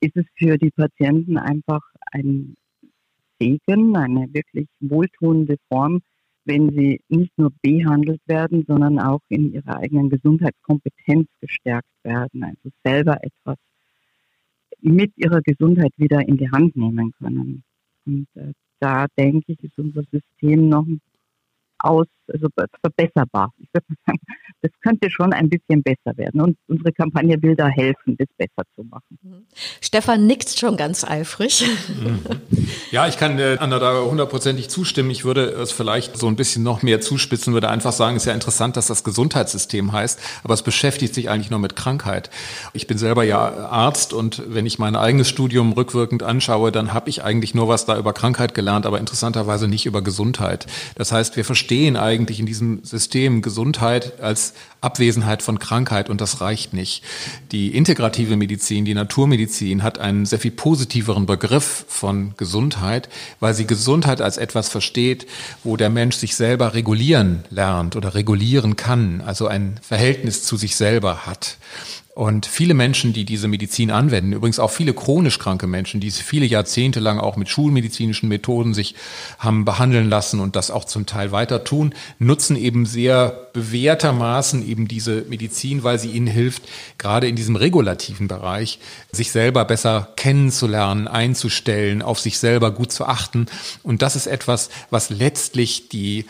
ist 0.00 0.16
es 0.16 0.24
für 0.36 0.56
die 0.56 0.70
Patienten 0.70 1.36
einfach 1.36 1.82
ein 2.12 2.56
Segen, 3.38 3.96
eine 3.96 4.32
wirklich 4.32 4.68
wohltuende 4.80 5.56
Form, 5.68 6.00
wenn 6.44 6.70
sie 6.70 7.00
nicht 7.08 7.32
nur 7.38 7.52
behandelt 7.62 8.20
werden, 8.26 8.64
sondern 8.66 8.98
auch 8.98 9.20
in 9.28 9.52
ihrer 9.52 9.78
eigenen 9.78 10.10
Gesundheitskompetenz 10.10 11.28
gestärkt 11.40 11.88
werden, 12.02 12.44
also 12.44 12.70
selber 12.84 13.18
etwas 13.22 13.56
mit 14.80 15.12
ihrer 15.16 15.40
Gesundheit 15.40 15.92
wieder 15.96 16.20
in 16.20 16.36
die 16.36 16.50
Hand 16.50 16.76
nehmen 16.76 17.12
können. 17.18 17.64
Und 18.04 18.26
äh, 18.34 18.52
da 18.80 19.06
denke 19.18 19.52
ich, 19.52 19.64
ist 19.64 19.78
unser 19.78 20.02
System 20.10 20.68
noch 20.68 20.86
aus, 21.78 22.06
also 22.32 22.48
verbesserbar. 22.80 23.52
Ich 23.58 23.68
würde 23.72 23.86
sagen, 24.06 24.18
das 24.62 24.70
könnte 24.82 25.10
schon 25.10 25.32
ein 25.32 25.48
bisschen 25.48 25.82
besser 25.82 26.16
werden. 26.16 26.40
Und 26.40 26.56
unsere 26.68 26.92
Kampagne 26.92 27.40
will 27.42 27.54
da 27.54 27.68
helfen, 27.68 28.16
das 28.18 28.28
besser 28.36 28.66
zu 28.74 28.84
machen. 28.84 29.18
Mhm. 29.22 29.46
Stefan 29.80 30.26
nickt 30.26 30.58
schon 30.58 30.76
ganz 30.76 31.04
eifrig. 31.04 31.64
Mhm. 31.88 32.20
Ja, 32.90 33.06
ich 33.06 33.18
kann 33.18 33.38
äh, 33.38 33.56
Anna 33.60 33.78
da 33.78 34.02
hundertprozentig 34.04 34.70
zustimmen. 34.70 35.10
Ich 35.10 35.24
würde 35.24 35.44
es 35.46 35.72
vielleicht 35.72 36.16
so 36.16 36.26
ein 36.28 36.36
bisschen 36.36 36.62
noch 36.62 36.82
mehr 36.82 37.00
zuspitzen, 37.00 37.52
würde 37.52 37.68
einfach 37.68 37.92
sagen, 37.92 38.16
es 38.16 38.22
ist 38.22 38.26
ja 38.26 38.34
interessant, 38.34 38.76
dass 38.76 38.86
das 38.86 39.04
Gesundheitssystem 39.04 39.92
heißt, 39.92 40.20
aber 40.44 40.54
es 40.54 40.62
beschäftigt 40.62 41.14
sich 41.14 41.28
eigentlich 41.28 41.50
nur 41.50 41.60
mit 41.60 41.76
Krankheit. 41.76 42.30
Ich 42.72 42.86
bin 42.86 42.98
selber 42.98 43.24
ja 43.24 43.38
Arzt 43.38 44.12
und 44.12 44.42
wenn 44.46 44.66
ich 44.66 44.78
mein 44.78 44.96
eigenes 44.96 45.28
Studium 45.28 45.72
rückwirkend 45.72 46.22
anschaue, 46.22 46.72
dann 46.72 46.92
habe 46.94 47.10
ich 47.10 47.22
eigentlich 47.22 47.54
nur 47.54 47.68
was 47.68 47.84
da 47.84 47.98
über 47.98 48.12
Krankheit 48.12 48.54
gelernt, 48.54 48.86
aber 48.86 48.98
interessanterweise 48.98 49.68
nicht 49.68 49.86
über 49.86 50.02
Gesundheit. 50.02 50.66
Das 50.94 51.12
heißt, 51.12 51.36
wir 51.36 51.44
verstehen 51.44 51.96
eigentlich 51.96 52.13
in 52.14 52.46
diesem 52.46 52.84
System 52.84 53.42
Gesundheit 53.42 54.20
als 54.20 54.54
Abwesenheit 54.80 55.42
von 55.42 55.58
Krankheit 55.58 56.10
und 56.10 56.20
das 56.20 56.40
reicht 56.40 56.72
nicht. 56.72 57.02
Die 57.52 57.74
integrative 57.74 58.36
Medizin, 58.36 58.84
die 58.84 58.94
Naturmedizin 58.94 59.82
hat 59.82 59.98
einen 59.98 60.26
sehr 60.26 60.38
viel 60.38 60.50
positiveren 60.50 61.26
Begriff 61.26 61.86
von 61.88 62.34
Gesundheit, 62.36 63.08
weil 63.40 63.54
sie 63.54 63.66
Gesundheit 63.66 64.20
als 64.20 64.36
etwas 64.36 64.68
versteht, 64.68 65.26
wo 65.64 65.76
der 65.76 65.90
Mensch 65.90 66.16
sich 66.16 66.36
selber 66.36 66.74
regulieren 66.74 67.44
lernt 67.50 67.96
oder 67.96 68.14
regulieren 68.14 68.76
kann, 68.76 69.20
also 69.20 69.46
ein 69.46 69.80
Verhältnis 69.82 70.44
zu 70.44 70.56
sich 70.56 70.76
selber 70.76 71.26
hat. 71.26 71.56
Und 72.14 72.46
viele 72.46 72.74
Menschen, 72.74 73.12
die 73.12 73.24
diese 73.24 73.48
Medizin 73.48 73.90
anwenden, 73.90 74.34
übrigens 74.34 74.60
auch 74.60 74.70
viele 74.70 74.94
chronisch 74.94 75.40
kranke 75.40 75.66
Menschen, 75.66 75.98
die 75.98 76.12
viele 76.12 76.46
Jahrzehnte 76.46 77.00
lang 77.00 77.18
auch 77.18 77.36
mit 77.36 77.48
schulmedizinischen 77.48 78.28
Methoden 78.28 78.72
sich 78.72 78.94
haben 79.40 79.64
behandeln 79.64 80.08
lassen 80.08 80.38
und 80.38 80.54
das 80.54 80.70
auch 80.70 80.84
zum 80.84 81.06
Teil 81.06 81.32
weiter 81.32 81.64
tun, 81.64 81.92
nutzen 82.20 82.54
eben 82.54 82.86
sehr 82.86 83.48
bewährtermaßen 83.52 84.64
eben 84.64 84.86
diese 84.86 85.22
Medizin, 85.28 85.82
weil 85.82 85.98
sie 85.98 86.10
ihnen 86.12 86.28
hilft, 86.28 86.62
gerade 86.98 87.26
in 87.26 87.34
diesem 87.34 87.56
regulativen 87.56 88.28
Bereich, 88.28 88.78
sich 89.10 89.32
selber 89.32 89.64
besser 89.64 90.12
kennenzulernen, 90.14 91.08
einzustellen, 91.08 92.00
auf 92.00 92.20
sich 92.20 92.38
selber 92.38 92.70
gut 92.70 92.92
zu 92.92 93.06
achten. 93.06 93.46
Und 93.82 94.02
das 94.02 94.14
ist 94.14 94.28
etwas, 94.28 94.70
was 94.88 95.10
letztlich 95.10 95.88
die 95.88 96.26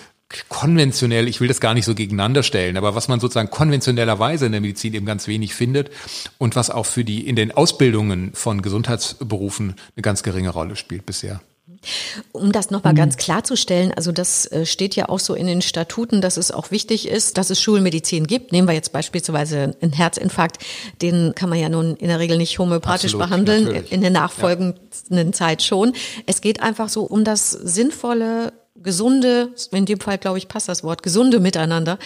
konventionell, 0.49 1.28
ich 1.28 1.40
will 1.40 1.49
das 1.49 1.61
gar 1.61 1.75
nicht 1.75 1.85
so 1.85 1.95
gegeneinander 1.95 2.43
stellen, 2.43 2.76
aber 2.76 2.95
was 2.95 3.09
man 3.09 3.21
sozusagen 3.21 3.50
konventionellerweise 3.50 4.47
in 4.47 4.52
der 4.52 4.61
Medizin 4.61 4.95
eben 4.95 5.07
ganz 5.07 5.28
wenig 5.28 5.54
findet 5.54 5.90
und 6.38 6.57
was 6.57 6.71
auch 6.71 6.87
für 6.87 7.04
die 7.04 7.26
in 7.26 7.37
den 7.37 7.52
Ausbildungen 7.52 8.33
von 8.35 8.62
Gesundheitsberufen 8.62 9.75
eine 9.97 10.02
ganz 10.02 10.23
geringe 10.23 10.50
Rolle 10.50 10.76
spielt 10.76 11.07
bisher. 11.07 11.40
Um 12.33 12.52
das 12.52 12.71
nochmal 12.71 12.93
mhm. 12.93 12.99
ganz 12.99 13.16
klarzustellen, 13.16 13.93
also 13.93 14.12
das 14.12 14.47
äh, 14.47 14.66
steht 14.66 14.97
ja 14.97 15.09
auch 15.09 15.19
so 15.19 15.35
in 15.35 15.47
den 15.47 15.62
Statuten, 15.62 16.21
dass 16.21 16.37
es 16.37 16.50
auch 16.50 16.71
wichtig 16.71 17.09
ist, 17.09 17.37
dass 17.38 17.50
es 17.50 17.61
Schulmedizin 17.61 18.26
gibt. 18.26 18.52
Nehmen 18.52 18.69
wir 18.69 18.75
jetzt 18.75 18.93
beispielsweise 18.93 19.76
einen 19.81 19.93
Herzinfarkt, 19.93 20.59
den 21.02 21.35
kann 21.35 21.50
man 21.50 21.59
ja 21.59 21.69
nun 21.69 21.97
in 21.97 22.09
der 22.09 22.19
Regel 22.19 22.38
nicht 22.38 22.59
homöopathisch 22.59 23.14
Absolut, 23.14 23.28
behandeln, 23.28 23.64
natürlich. 23.64 23.93
in 23.93 24.00
der 24.00 24.11
nachfolgenden 24.11 24.78
ja. 25.11 25.33
Zeit 25.33 25.62
schon. 25.62 25.95
Es 26.26 26.40
geht 26.40 26.62
einfach 26.62 26.88
so 26.88 27.02
um 27.02 27.25
das 27.25 27.50
sinnvolle 27.50 28.52
gesunde, 28.76 29.54
in 29.71 29.87
dem 29.87 30.00
Fall 30.00 30.19
glaube 30.19 30.38
ich 30.38 30.49
passt 30.49 30.69
das 30.69 30.83
Wort, 30.83 31.02
gesunde 31.02 31.40
Miteinander 31.40 31.99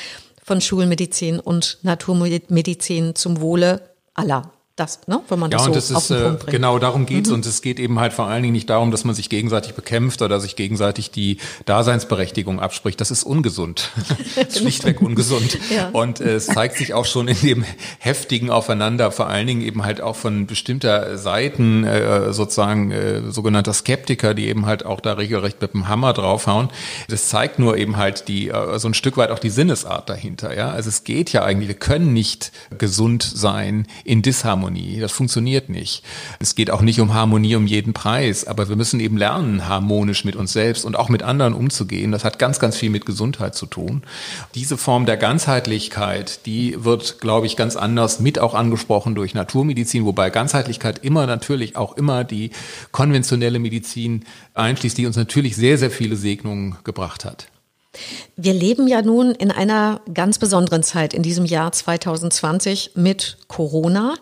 von 0.43 0.61
Schulmedizin 0.61 1.41
und 1.41 1.79
Naturmedizin 1.83 3.15
zum 3.15 3.41
Wohle 3.41 3.91
aller 4.15 4.51
das, 4.79 5.01
ne? 5.07 5.21
wenn 5.29 5.39
man 5.39 5.51
ja, 5.51 5.57
das 5.57 5.65
so 5.65 5.71
und 5.71 5.77
das 5.77 5.91
ist, 5.91 6.11
äh, 6.11 6.37
Genau, 6.47 6.79
darum 6.79 7.05
geht's 7.07 7.29
mhm. 7.29 7.37
und 7.37 7.47
es 7.47 7.63
geht 7.63 7.81
eben 7.81 7.99
halt 7.99 8.13
vor 8.13 8.27
allen 8.27 8.43
Dingen 8.43 8.53
nicht 8.53 8.71
darum, 8.71 8.91
dass 8.91 9.05
man 9.05 9.15
sich 9.15 9.29
gegenseitig 9.29 9.75
bekämpft 9.75 10.23
oder 10.23 10.41
sich 10.41 10.57
gegenseitig 10.57 11.11
die 11.11 11.39
Daseinsberechtigung 11.65 12.61
abspricht. 12.61 13.01
Das 13.01 13.11
ist 13.11 13.25
ungesund, 13.25 13.91
schlichtweg 14.57 15.03
ungesund. 15.03 15.59
ja. 15.75 15.89
Und 15.91 16.21
äh, 16.21 16.35
es 16.35 16.47
zeigt 16.47 16.77
sich 16.77 16.95
auch 16.95 17.05
schon 17.05 17.29
in 17.29 17.41
dem 17.41 17.65
heftigen 17.99 18.51
Aufeinander, 18.51 19.11
vor 19.11 19.27
allen 19.27 19.47
Dingen 19.47 19.63
eben 19.63 19.85
halt 19.85 20.01
auch 20.01 20.17
von 20.17 20.47
bestimmter 20.47 21.19
Seiten, 21.19 21.85
äh, 21.85 22.33
sozusagen 22.33 22.91
äh, 22.91 23.31
sogenannter 23.31 23.73
Skeptiker, 23.73 24.35
die 24.35 24.47
eben 24.47 24.67
halt 24.67 24.87
auch 24.87 25.01
da 25.01 25.15
regelrecht 25.15 25.61
mit 25.61 25.75
dem 25.75 25.89
Hammer 25.89 26.13
draufhauen. 26.13 26.69
Das 27.09 27.29
zeigt 27.29 27.59
nur 27.59 27.77
eben 27.77 27.97
halt 27.97 28.29
die 28.29 28.49
äh, 28.49 28.79
so 28.79 28.89
ein 28.89 28.95
Stück 28.95 29.17
weit 29.17 29.31
auch 29.31 29.39
die 29.39 29.51
Sinnesart 29.51 30.09
dahinter. 30.09 30.57
Ja, 30.57 30.71
also 30.71 30.89
es 30.89 31.05
geht 31.05 31.33
ja 31.33 31.43
eigentlich, 31.43 31.69
wir 31.69 31.75
können 31.75 32.13
nicht 32.13 32.53
gesund 32.79 33.23
sein 33.23 33.87
in 34.05 34.23
Disharmonie 34.23 34.68
Harmonie. 34.69 35.01
Das 35.01 35.13
funktioniert 35.13 35.69
nicht. 35.69 36.03
Es 36.41 36.55
geht 36.55 36.71
auch 36.71 36.83
nicht 36.83 37.01
um 37.01 37.15
Harmonie 37.15 37.57
um 37.57 37.67
jeden 37.67 37.95
Preis, 37.95 38.47
aber 38.47 38.69
wir 38.69 38.77
müssen 38.77 39.01
eben 39.01 39.17
lernen, 39.17 39.67
harmonisch 39.67 40.25
mit 40.25 40.37
uns 40.37 40.53
selbst 40.53 40.85
und 40.85 40.97
auch 40.97 41.09
mit 41.09 41.23
anderen 41.23 41.55
umzugehen. 41.55 42.13
Das 42.13 42.25
hat 42.25 42.39
ganz, 42.39 42.61
ganz 42.61 42.77
viel 42.77 42.91
mit 42.91 43.07
Gesundheit 43.07 43.55
zu 43.55 43.67
tun. 43.67 44.03
Diese 44.55 44.77
Form 44.77 45.07
der 45.07 45.17
Ganzheitlichkeit, 45.17 46.45
die 46.45 46.85
wird, 46.85 47.21
glaube 47.21 47.47
ich, 47.47 47.57
ganz 47.57 47.77
anders 47.77 48.21
mit 48.21 48.39
auch 48.39 48.55
angesprochen 48.55 49.15
durch 49.15 49.35
Naturmedizin, 49.35 50.05
wobei 50.05 50.29
Ganzheitlichkeit 50.29 50.99
immer 51.03 51.27
natürlich 51.27 51.77
auch 51.77 51.97
immer 51.97 52.25
die 52.25 52.51
konventionelle 52.93 53.59
Medizin 53.59 54.25
einschließt, 54.55 54.99
die 54.99 55.07
uns 55.07 55.17
natürlich 55.17 55.57
sehr, 55.57 55.79
sehr 55.79 55.91
viele 55.91 56.17
Segnungen 56.17 56.77
gebracht 56.85 57.25
hat. 57.25 57.49
Wir 58.37 58.53
leben 58.53 58.87
ja 58.87 59.03
nun 59.03 59.33
in 59.33 59.51
einer 59.51 60.01
ganz 60.13 60.39
besonderen 60.39 60.83
Zeit 60.83 61.15
in 61.15 61.23
diesem 61.23 61.45
Jahr 61.45 61.73
2020 61.73 62.93
mit 62.95 63.39
Corona. 63.49 64.15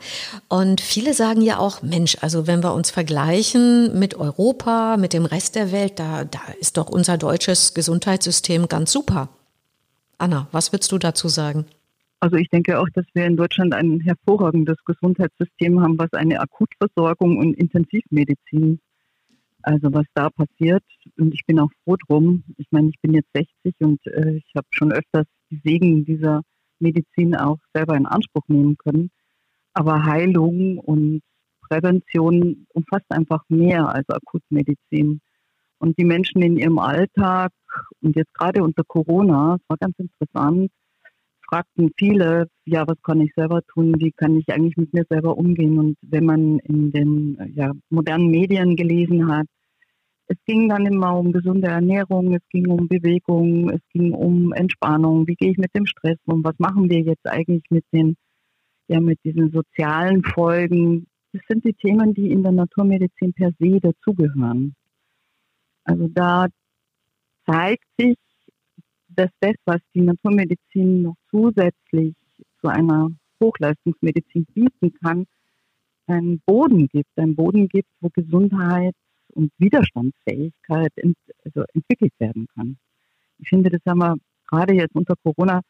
Und 0.48 0.80
viele 0.80 1.12
sagen 1.14 1.42
ja 1.42 1.58
auch, 1.58 1.82
Mensch, 1.82 2.16
also 2.20 2.46
wenn 2.46 2.62
wir 2.62 2.74
uns 2.74 2.90
vergleichen 2.90 3.98
mit 3.98 4.14
Europa, 4.14 4.96
mit 4.96 5.12
dem 5.12 5.26
Rest 5.26 5.56
der 5.56 5.72
Welt, 5.72 5.98
da, 5.98 6.24
da 6.24 6.40
ist 6.60 6.76
doch 6.76 6.88
unser 6.88 7.18
deutsches 7.18 7.74
Gesundheitssystem 7.74 8.68
ganz 8.68 8.92
super. 8.92 9.28
Anna, 10.18 10.48
was 10.52 10.72
würdest 10.72 10.92
du 10.92 10.98
dazu 10.98 11.28
sagen? 11.28 11.66
Also 12.20 12.36
ich 12.36 12.48
denke 12.48 12.80
auch, 12.80 12.88
dass 12.94 13.04
wir 13.12 13.26
in 13.26 13.36
Deutschland 13.36 13.74
ein 13.74 14.00
hervorragendes 14.00 14.78
Gesundheitssystem 14.86 15.80
haben, 15.82 15.98
was 15.98 16.12
eine 16.14 16.40
Akutversorgung 16.40 17.36
und 17.36 17.54
Intensivmedizin 17.54 18.80
also 19.66 19.92
was 19.92 20.06
da 20.14 20.30
passiert. 20.30 20.84
Und 21.18 21.34
ich 21.34 21.44
bin 21.44 21.58
auch 21.58 21.70
froh 21.84 21.96
drum. 22.08 22.44
Ich 22.56 22.68
meine, 22.70 22.88
ich 22.88 23.00
bin 23.02 23.14
jetzt 23.14 23.30
60 23.34 23.74
und 23.80 24.06
äh, 24.06 24.36
ich 24.36 24.52
habe 24.56 24.66
schon 24.70 24.92
öfters 24.92 25.26
die 25.50 25.60
Segen 25.64 26.04
dieser 26.04 26.42
Medizin 26.78 27.34
auch 27.34 27.58
selber 27.74 27.96
in 27.96 28.06
Anspruch 28.06 28.44
nehmen 28.46 28.76
können. 28.76 29.10
Aber 29.72 30.04
Heilung 30.04 30.78
und 30.78 31.20
Prävention 31.68 32.66
umfasst 32.74 33.10
einfach 33.10 33.42
mehr 33.48 33.88
als 33.88 34.08
Akutmedizin. 34.08 35.20
Und 35.78 35.98
die 35.98 36.04
Menschen 36.04 36.42
in 36.42 36.56
ihrem 36.56 36.78
Alltag 36.78 37.50
und 38.00 38.14
jetzt 38.14 38.32
gerade 38.34 38.62
unter 38.62 38.84
Corona, 38.84 39.56
es 39.56 39.68
war 39.68 39.76
ganz 39.78 39.96
interessant, 39.98 40.70
fragten 41.48 41.90
viele, 41.98 42.48
ja, 42.64 42.86
was 42.86 42.96
kann 43.02 43.20
ich 43.20 43.32
selber 43.34 43.62
tun? 43.62 43.94
Wie 43.98 44.12
kann 44.12 44.36
ich 44.36 44.48
eigentlich 44.48 44.76
mit 44.76 44.94
mir 44.94 45.04
selber 45.10 45.36
umgehen? 45.36 45.78
Und 45.78 45.96
wenn 46.02 46.24
man 46.24 46.58
in 46.60 46.92
den 46.92 47.52
ja, 47.54 47.72
modernen 47.90 48.30
Medien 48.30 48.76
gelesen 48.76 49.28
hat, 49.28 49.46
es 50.28 50.36
ging 50.44 50.68
dann 50.68 50.86
immer 50.86 51.16
um 51.16 51.32
gesunde 51.32 51.68
Ernährung, 51.68 52.34
es 52.34 52.42
ging 52.50 52.68
um 52.68 52.88
Bewegung, 52.88 53.70
es 53.70 53.80
ging 53.92 54.12
um 54.12 54.52
Entspannung. 54.52 55.26
Wie 55.28 55.36
gehe 55.36 55.52
ich 55.52 55.58
mit 55.58 55.74
dem 55.74 55.86
Stress 55.86 56.18
um? 56.26 56.42
Was 56.42 56.58
machen 56.58 56.90
wir 56.90 57.00
jetzt 57.00 57.26
eigentlich 57.26 57.62
mit 57.70 57.84
den, 57.92 58.16
ja, 58.88 59.00
mit 59.00 59.22
diesen 59.24 59.52
sozialen 59.52 60.24
Folgen? 60.24 61.06
Das 61.32 61.42
sind 61.48 61.64
die 61.64 61.74
Themen, 61.74 62.12
die 62.14 62.30
in 62.30 62.42
der 62.42 62.52
Naturmedizin 62.52 63.32
per 63.34 63.52
se 63.60 63.78
dazugehören. 63.80 64.74
Also 65.84 66.08
da 66.08 66.48
zeigt 67.48 67.84
sich, 67.96 68.16
dass 69.08 69.30
das, 69.40 69.54
was 69.64 69.80
die 69.94 70.00
Naturmedizin 70.00 71.02
noch 71.02 71.16
zusätzlich 71.30 72.14
zu 72.60 72.68
einer 72.68 73.10
Hochleistungsmedizin 73.40 74.44
bieten 74.46 74.92
kann, 75.02 75.26
einen 76.08 76.40
Boden 76.44 76.88
gibt, 76.88 77.16
einen 77.16 77.36
Boden 77.36 77.68
gibt, 77.68 77.88
wo 78.00 78.08
Gesundheit 78.08 78.94
und 79.36 79.52
Widerstandsfähigkeit 79.58 80.92
ent, 80.96 81.16
also 81.44 81.64
entwickelt 81.74 82.12
werden 82.18 82.46
kann. 82.54 82.78
Ich 83.38 83.48
finde, 83.48 83.70
das 83.70 83.80
haben 83.86 83.98
wir 83.98 84.16
gerade 84.48 84.74
jetzt 84.74 84.94
unter 84.94 85.14
Corona 85.22 85.60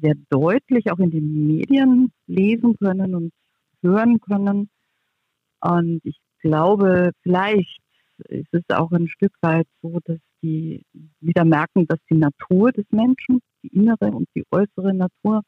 sehr 0.00 0.14
deutlich 0.30 0.90
auch 0.92 0.98
in 0.98 1.10
den 1.10 1.46
Medien 1.46 2.12
lesen 2.26 2.76
können 2.76 3.14
und 3.14 3.32
hören 3.82 4.20
können. 4.20 4.68
Und 5.60 6.00
ich 6.04 6.18
glaube, 6.40 7.12
vielleicht 7.22 7.80
ist 8.28 8.52
es 8.52 8.62
auch 8.68 8.92
ein 8.92 9.08
Stück 9.08 9.32
weit 9.40 9.66
so, 9.80 9.98
dass 10.04 10.18
die 10.42 10.84
wieder 11.20 11.44
merken, 11.44 11.86
dass 11.86 11.98
die 12.10 12.16
Natur 12.16 12.72
des 12.72 12.84
Menschen, 12.90 13.40
die 13.62 13.68
innere 13.68 14.12
und 14.12 14.28
die 14.34 14.44
äußere 14.50 14.94
Natur, 14.94 15.42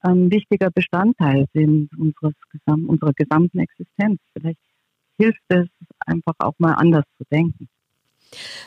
ein 0.00 0.30
wichtiger 0.30 0.70
Bestandteil 0.70 1.46
sind 1.52 1.90
unseres, 1.98 2.34
unserer 2.66 3.12
gesamten 3.14 3.58
Existenz. 3.58 4.20
Vielleicht 4.32 4.60
hilft 5.18 5.42
es 5.48 5.66
einfach 6.06 6.34
auch 6.38 6.54
mal 6.58 6.74
anders 6.74 7.04
zu 7.18 7.24
denken. 7.30 7.68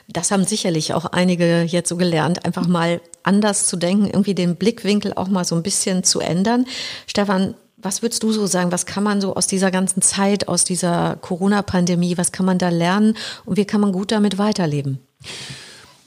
Das 0.08 0.32
haben 0.32 0.44
sicherlich 0.44 0.94
auch 0.94 1.06
einige 1.06 1.62
jetzt 1.62 1.90
so 1.90 1.98
gelernt, 1.98 2.46
einfach 2.46 2.68
mal 2.68 3.02
anders 3.24 3.68
zu 3.68 3.78
denken, 3.78 4.06
irgendwie 4.06 4.36
den 4.36 4.56
Blickwinkel 4.56 5.14
auch 5.14 5.28
mal 5.28 5.46
so 5.46 5.56
ein 5.56 5.64
bisschen 5.64 6.04
zu 6.04 6.20
ändern. 6.20 6.66
Stefan, 7.08 7.56
was 7.78 8.02
würdest 8.02 8.24
du 8.24 8.32
so 8.32 8.46
sagen? 8.46 8.72
Was 8.72 8.86
kann 8.86 9.04
man 9.04 9.22
so 9.22 9.36
aus 9.36 9.48
dieser 9.48 9.72
ganzen 9.72 10.02
Zeit, 10.02 10.48
aus 10.48 10.64
dieser 10.64 11.18
Corona-Pandemie, 11.22 12.18
was 12.18 12.32
kann 12.32 12.46
man 12.46 12.58
da 12.58 12.70
lernen 12.70 13.16
und 13.46 13.58
wie 13.58 13.66
kann 13.66 13.82
man 13.82 13.92
gut 13.92 14.12
damit 14.12 14.38
weiterleben? 14.38 15.00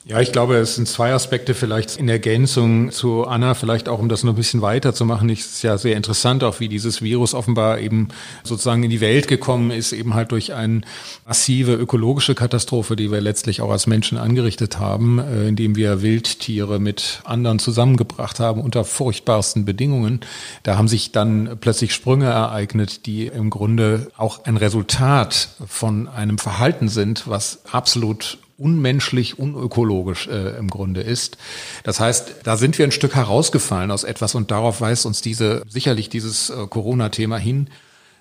Ja, 0.07 0.21
ich 0.21 0.33
glaube, 0.33 0.57
es 0.57 0.75
sind 0.75 0.87
zwei 0.87 1.15
Aspekte 1.15 1.55
vielleicht 1.55 1.97
in 1.97 2.11
Ergänzung 2.11 2.91
zu 2.91 3.27
Anna, 3.27 3.55
vielleicht 3.55 3.89
auch 3.89 3.99
um 3.99 4.11
das 4.11 4.23
noch 4.23 4.35
ein 4.35 4.37
bisschen 4.37 4.61
weiter 4.61 4.93
zu 4.93 5.07
machen. 5.07 5.31
Es 5.31 5.47
ist 5.47 5.63
ja 5.63 5.79
sehr 5.79 5.97
interessant 5.97 6.45
auch, 6.45 6.61
wie 6.61 6.69
dieses 6.69 7.01
Virus 7.01 7.33
offenbar 7.33 7.79
eben 7.79 8.09
sozusagen 8.43 8.83
in 8.83 8.91
die 8.91 9.01
Welt 9.01 9.29
gekommen 9.29 9.71
ist, 9.71 9.93
eben 9.93 10.13
halt 10.13 10.33
durch 10.33 10.53
eine 10.53 10.83
massive 11.27 11.73
ökologische 11.73 12.35
Katastrophe, 12.35 12.97
die 12.97 13.11
wir 13.11 13.23
letztlich 13.23 13.63
auch 13.63 13.71
als 13.71 13.87
Menschen 13.87 14.19
angerichtet 14.19 14.79
haben, 14.79 15.21
äh, 15.21 15.49
indem 15.49 15.75
wir 15.75 16.03
Wildtiere 16.03 16.79
mit 16.81 17.23
anderen 17.25 17.59
zusammengebracht 17.59 18.41
haben 18.41 18.61
unter 18.61 18.85
furchtbarsten 18.85 19.65
Bedingungen. 19.65 20.21
Da 20.65 20.77
haben 20.77 20.87
sich 20.87 21.13
dann 21.13 21.57
plötzlich 21.63 21.95
Sprünge 21.95 22.27
ereignet, 22.27 23.07
die 23.07 23.29
im 23.29 23.49
Grunde 23.49 24.09
auch 24.19 24.45
ein 24.45 24.59
Resultat 24.59 25.49
von 25.67 26.09
einem 26.09 26.37
Verhalten 26.37 26.89
sind, 26.89 27.27
was 27.27 27.61
absolut 27.73 28.37
unmenschlich, 28.57 29.39
unökologisch 29.39 30.27
äh, 30.29 30.57
im 30.59 30.69
Grunde 30.69 31.01
ist. 31.01 31.39
Das 31.83 32.01
heißt, 32.01 32.37
da 32.45 32.57
sind 32.57 32.79
wir 32.79 32.87
ein 32.87 32.93
Stück 32.93 33.15
herausgefallen 33.15 33.91
aus 33.91 34.05
etwas 34.05 34.35
und 34.35 34.51
darauf 34.51 34.81
weist 34.81 35.07
uns 35.07 35.23
diese 35.23 35.63
sicherlich 35.69 36.09
dieses 36.09 36.51
äh, 36.51 36.67
Corona-Thema 36.67 37.39
hin. 37.39 37.69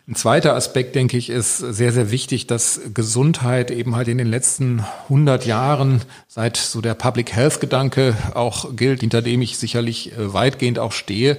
Ein 0.06 0.16
zweiter 0.16 0.54
Aspekt, 0.54 0.96
denke 0.96 1.16
ich, 1.16 1.30
ist 1.30 1.60
sehr, 1.60 1.94
sehr 1.94 2.12
wichtig, 2.12 2.46
dass 2.46 2.82
Gesundheit 2.94 3.72
eben 3.72 3.96
halt 3.96 4.10
in 4.10 4.18
den 4.18 4.28
letzten 4.28 4.84
100 5.04 5.46
Jahren, 5.46 6.02
seit 6.28 6.58
so 6.58 6.82
der 6.82 6.94
Public 6.94 7.32
Health 7.32 7.62
Gedanke 7.62 8.14
auch 8.34 8.76
gilt, 8.76 9.00
hinter 9.00 9.22
dem 9.22 9.42
ich 9.42 9.58
sicherlich 9.58 10.12
äh, 10.12 10.34
weitgehend 10.34 10.78
auch 10.78 10.92
stehe, 10.92 11.38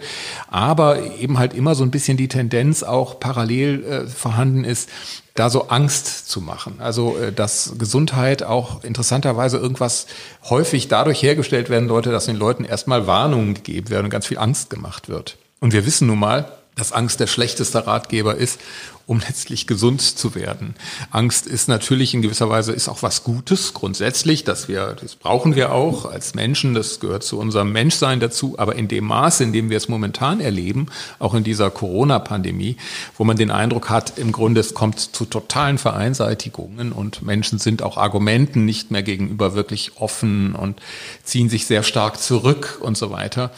aber 0.50 1.18
eben 1.18 1.38
halt 1.38 1.52
immer 1.52 1.74
so 1.74 1.84
ein 1.84 1.90
bisschen 1.90 2.16
die 2.16 2.28
Tendenz 2.28 2.82
auch 2.82 3.20
parallel 3.20 3.84
äh, 3.84 4.06
vorhanden 4.06 4.64
ist, 4.64 4.88
da 5.34 5.50
so 5.50 5.68
Angst 5.68 6.30
zu 6.30 6.40
machen. 6.40 6.76
Also, 6.78 7.18
äh, 7.18 7.32
dass 7.34 7.74
Gesundheit 7.76 8.44
auch 8.44 8.82
interessanterweise 8.82 9.58
irgendwas 9.58 10.06
häufig 10.48 10.88
dadurch 10.88 11.22
hergestellt 11.22 11.68
werden 11.68 11.90
sollte, 11.90 12.12
dass 12.12 12.24
den 12.24 12.36
Leuten 12.36 12.64
erstmal 12.64 13.06
Warnungen 13.06 13.52
gegeben 13.52 13.90
werden 13.90 14.04
und 14.04 14.10
ganz 14.10 14.26
viel 14.26 14.38
Angst 14.38 14.70
gemacht 14.70 15.10
wird. 15.10 15.36
Und 15.60 15.74
wir 15.74 15.84
wissen 15.84 16.06
nun 16.06 16.18
mal, 16.18 16.50
dass 16.74 16.92
Angst 16.92 17.20
der 17.20 17.26
schlechteste 17.26 17.86
Ratgeber 17.86 18.34
ist 18.34 18.60
um 19.06 19.20
letztlich 19.20 19.66
gesund 19.66 20.00
zu 20.00 20.34
werden. 20.34 20.74
Angst 21.10 21.46
ist 21.46 21.68
natürlich 21.68 22.14
in 22.14 22.22
gewisser 22.22 22.48
Weise 22.48 22.72
ist 22.72 22.88
auch 22.88 23.02
was 23.02 23.22
Gutes 23.24 23.74
grundsätzlich, 23.74 24.44
dass 24.44 24.68
wir 24.68 24.96
das 25.00 25.14
brauchen 25.14 25.56
wir 25.56 25.72
auch 25.72 26.06
als 26.06 26.34
Menschen, 26.34 26.74
das 26.74 27.00
gehört 27.00 27.22
zu 27.22 27.38
unserem 27.38 27.72
Menschsein 27.72 28.20
dazu, 28.20 28.54
aber 28.58 28.76
in 28.76 28.88
dem 28.88 29.04
Maße, 29.04 29.44
in 29.44 29.52
dem 29.52 29.70
wir 29.70 29.76
es 29.76 29.88
momentan 29.88 30.40
erleben, 30.40 30.86
auch 31.18 31.34
in 31.34 31.44
dieser 31.44 31.70
Corona 31.70 32.18
Pandemie, 32.18 32.76
wo 33.18 33.24
man 33.24 33.36
den 33.36 33.50
Eindruck 33.50 33.90
hat, 33.90 34.18
im 34.18 34.32
Grunde 34.32 34.60
es 34.60 34.74
kommt 34.74 34.98
zu 35.00 35.24
totalen 35.24 35.78
Vereinseitigungen 35.78 36.92
und 36.92 37.22
Menschen 37.22 37.58
sind 37.58 37.82
auch 37.82 37.96
Argumenten 37.96 38.64
nicht 38.64 38.90
mehr 38.90 39.02
gegenüber 39.02 39.54
wirklich 39.54 39.92
offen 39.96 40.54
und 40.54 40.80
ziehen 41.22 41.48
sich 41.48 41.66
sehr 41.66 41.82
stark 41.82 42.20
zurück 42.20 42.78
und 42.80 42.96
so 42.96 43.10
weiter. 43.10 43.50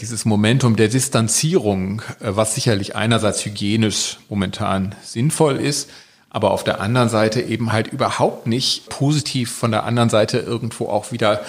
Dieses 0.00 0.24
Momentum 0.24 0.76
der 0.76 0.88
Distanzierung, 0.88 2.02
äh, 2.20 2.30
was 2.36 2.54
sicherlich 2.54 2.96
einerseits 2.96 3.44
hygienisch 3.44 4.18
momentan 4.28 4.93
sinnvoll 5.02 5.56
ist, 5.56 5.90
aber 6.34 6.50
auf 6.50 6.64
der 6.64 6.80
anderen 6.80 7.08
Seite 7.08 7.40
eben 7.40 7.72
halt 7.72 7.86
überhaupt 7.86 8.48
nicht 8.48 8.88
positiv 8.88 9.52
von 9.52 9.70
der 9.70 9.84
anderen 9.84 10.10
Seite 10.10 10.38
irgendwo 10.38 10.88
auch 10.88 11.12
wieder 11.12 11.40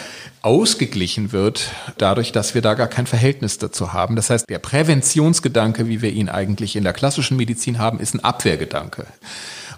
ausgeglichen 0.43 1.31
wird, 1.31 1.71
dadurch, 1.97 2.31
dass 2.31 2.53
wir 2.53 2.61
da 2.61 2.75
gar 2.75 2.87
kein 2.87 3.07
Verhältnis 3.07 3.57
dazu 3.57 3.93
haben. 3.93 4.15
Das 4.15 4.29
heißt, 4.29 4.47
der 4.47 4.59
Präventionsgedanke, 4.59 5.87
wie 5.87 6.03
wir 6.03 6.11
ihn 6.11 6.29
eigentlich 6.29 6.75
in 6.75 6.83
der 6.83 6.93
klassischen 6.93 7.35
Medizin 7.35 7.79
haben, 7.79 7.99
ist 7.99 8.13
ein 8.13 8.23
Abwehrgedanke. 8.23 9.07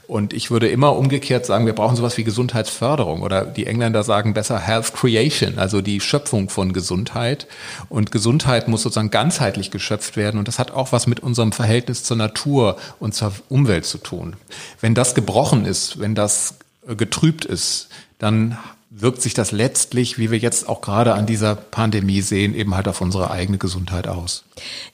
Und 0.07 0.31
ich 0.31 0.49
würde 0.49 0.69
immer 0.69 0.95
umgekehrt 0.95 1.45
sagen, 1.45 1.65
wir 1.65 1.75
brauchen 1.75 1.97
sowas 1.97 2.17
wie 2.17 2.23
Gesundheitsförderung 2.23 3.21
oder 3.21 3.43
die 3.45 3.67
Engländer 3.67 4.03
sagen 4.03 4.33
besser 4.33 4.57
Health 4.57 4.93
Creation, 4.93 5.59
also 5.59 5.81
die 5.81 5.99
Schöpfung 5.99 6.47
von 6.47 6.71
Gesundheit. 6.71 7.45
Und 7.89 8.11
Gesundheit 8.11 8.69
muss 8.69 8.83
sozusagen 8.83 9.11
ganzheitlich 9.11 9.69
geschöpft 9.69 10.15
werden. 10.15 10.37
Und 10.37 10.47
das 10.47 10.59
hat 10.59 10.71
auch 10.71 10.93
was 10.93 11.07
mit 11.07 11.19
unserem 11.19 11.51
Verhältnis 11.51 12.03
zur 12.03 12.15
Natur 12.15 12.77
und 12.99 13.15
zur 13.15 13.33
Umwelt 13.49 13.85
zu 13.85 13.97
tun. 13.97 14.37
Wenn 14.79 14.95
das 14.95 15.13
gebrochen 15.13 15.65
ist, 15.65 15.99
wenn 15.99 16.15
das 16.15 16.55
getrübt 16.87 17.43
ist, 17.43 17.89
dann 18.17 18.57
wirkt 18.99 19.21
sich 19.21 19.33
das 19.33 19.51
letztlich, 19.51 20.17
wie 20.17 20.31
wir 20.31 20.39
jetzt 20.39 20.67
auch 20.67 20.81
gerade 20.81 21.13
an 21.13 21.27
dieser 21.27 21.55
Pandemie 21.55 22.21
sehen, 22.21 22.55
eben 22.55 22.75
halt 22.75 22.87
auf 22.87 23.01
unsere 23.01 23.29
eigene 23.29 23.57
Gesundheit 23.57 24.07
aus. 24.07 24.43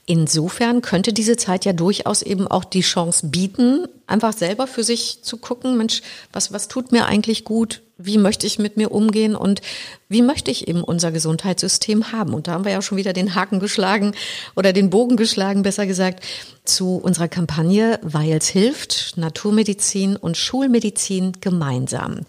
Insofern 0.06 0.82
könnte 0.82 1.14
diese 1.14 1.38
Zeit 1.38 1.64
ja 1.64 1.72
durchaus 1.72 2.22
eben 2.22 2.48
auch 2.48 2.66
die 2.66 2.82
Chance 2.82 3.28
bieten, 3.28 3.88
einfach 4.06 4.34
selber 4.34 4.68
für 4.68 4.84
sich 4.84 5.20
zu 5.22 5.38
gucken, 5.38 5.78
Mensch, 5.78 6.02
was, 6.34 6.52
was 6.52 6.68
tut 6.68 6.92
mir 6.92 7.06
eigentlich 7.06 7.46
gut? 7.46 7.82
Wie 7.98 8.18
möchte 8.18 8.46
ich 8.46 8.60
mit 8.60 8.76
mir 8.76 8.92
umgehen? 8.92 9.36
Und 9.36 9.62
wie 10.10 10.22
möchte 10.22 10.52
ich 10.52 10.68
eben 10.68 10.84
unser 10.84 11.14
Gesundheitssystem 11.14 12.12
haben? 12.12 12.34
Und 12.34 12.48
da 12.48 12.54
haben 12.54 12.66
wir 12.66 12.74
ja 12.74 12.82
schon 12.82 12.98
wieder 12.98 13.14
den 13.14 13.36
Haken 13.36 13.62
geschlagen 13.62 14.14
oder 14.56 14.74
den 14.74 14.90
Bogen 14.90 15.16
geschlagen, 15.16 15.64
besser 15.64 15.88
gesagt, 15.88 16.24
zu 16.66 16.98
unserer 16.98 17.30
Kampagne, 17.30 18.00
weil 18.02 18.34
es 18.34 18.48
hilft, 18.48 19.14
Naturmedizin 19.16 20.18
und 20.18 20.36
Schulmedizin 20.36 21.34
gemeinsam. 21.40 22.22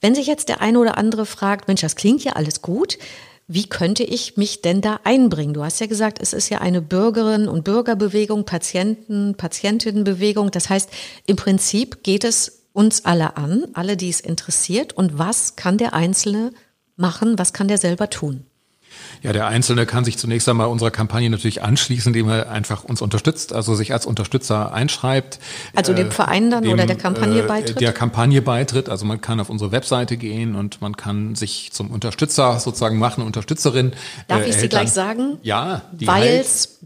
Wenn 0.00 0.14
sich 0.14 0.26
jetzt 0.26 0.48
der 0.48 0.60
eine 0.60 0.78
oder 0.78 0.96
andere 0.96 1.26
fragt, 1.26 1.68
Mensch, 1.68 1.80
das 1.80 1.96
klingt 1.96 2.24
ja 2.24 2.32
alles 2.34 2.62
gut, 2.62 2.98
wie 3.50 3.66
könnte 3.66 4.04
ich 4.04 4.36
mich 4.36 4.60
denn 4.60 4.82
da 4.82 5.00
einbringen? 5.04 5.54
Du 5.54 5.64
hast 5.64 5.80
ja 5.80 5.86
gesagt, 5.86 6.20
es 6.20 6.34
ist 6.34 6.50
ja 6.50 6.58
eine 6.58 6.82
Bürgerinnen- 6.82 7.48
und 7.48 7.64
Bürgerbewegung, 7.64 8.44
Patienten, 8.44 9.36
Patientinnenbewegung. 9.36 10.50
Das 10.50 10.68
heißt, 10.68 10.90
im 11.26 11.36
Prinzip 11.36 12.02
geht 12.02 12.24
es 12.24 12.66
uns 12.74 13.06
alle 13.06 13.38
an, 13.38 13.64
alle, 13.72 13.96
die 13.96 14.10
es 14.10 14.20
interessiert. 14.20 14.92
Und 14.92 15.18
was 15.18 15.56
kann 15.56 15.78
der 15.78 15.94
Einzelne 15.94 16.52
machen? 16.96 17.38
Was 17.38 17.54
kann 17.54 17.68
der 17.68 17.78
selber 17.78 18.10
tun? 18.10 18.44
Ja, 19.22 19.32
der 19.32 19.46
Einzelne 19.46 19.86
kann 19.86 20.04
sich 20.04 20.18
zunächst 20.18 20.48
einmal 20.48 20.68
unserer 20.68 20.90
Kampagne 20.90 21.28
natürlich 21.30 21.62
anschließen, 21.62 22.10
indem 22.14 22.28
er 22.28 22.50
einfach 22.50 22.84
uns 22.84 23.02
unterstützt, 23.02 23.52
also 23.52 23.74
sich 23.74 23.92
als 23.92 24.06
Unterstützer 24.06 24.72
einschreibt. 24.72 25.38
Also 25.74 25.92
dem 25.92 26.08
äh, 26.08 26.10
Verein 26.10 26.50
dann 26.50 26.62
dem, 26.62 26.72
oder 26.72 26.86
der 26.86 26.96
Kampagne 26.96 27.40
äh, 27.42 27.46
beitritt? 27.46 27.80
Der 27.80 27.92
Kampagne 27.92 28.42
beitritt. 28.42 28.88
Also 28.88 29.06
man 29.06 29.20
kann 29.20 29.40
auf 29.40 29.50
unsre 29.50 29.72
Webseite 29.72 30.16
gehen 30.16 30.54
und 30.54 30.80
man 30.80 30.96
kann 30.96 31.34
sich 31.34 31.70
zum 31.72 31.90
Unterstützer 31.90 32.58
sozusagen 32.60 32.98
machen, 32.98 33.22
Unterstützerin. 33.22 33.92
Darf 34.28 34.42
äh, 34.42 34.48
ich 34.48 34.56
sie 34.56 34.68
gleich 34.68 34.90
sagen? 34.90 35.38
Ja. 35.42 35.82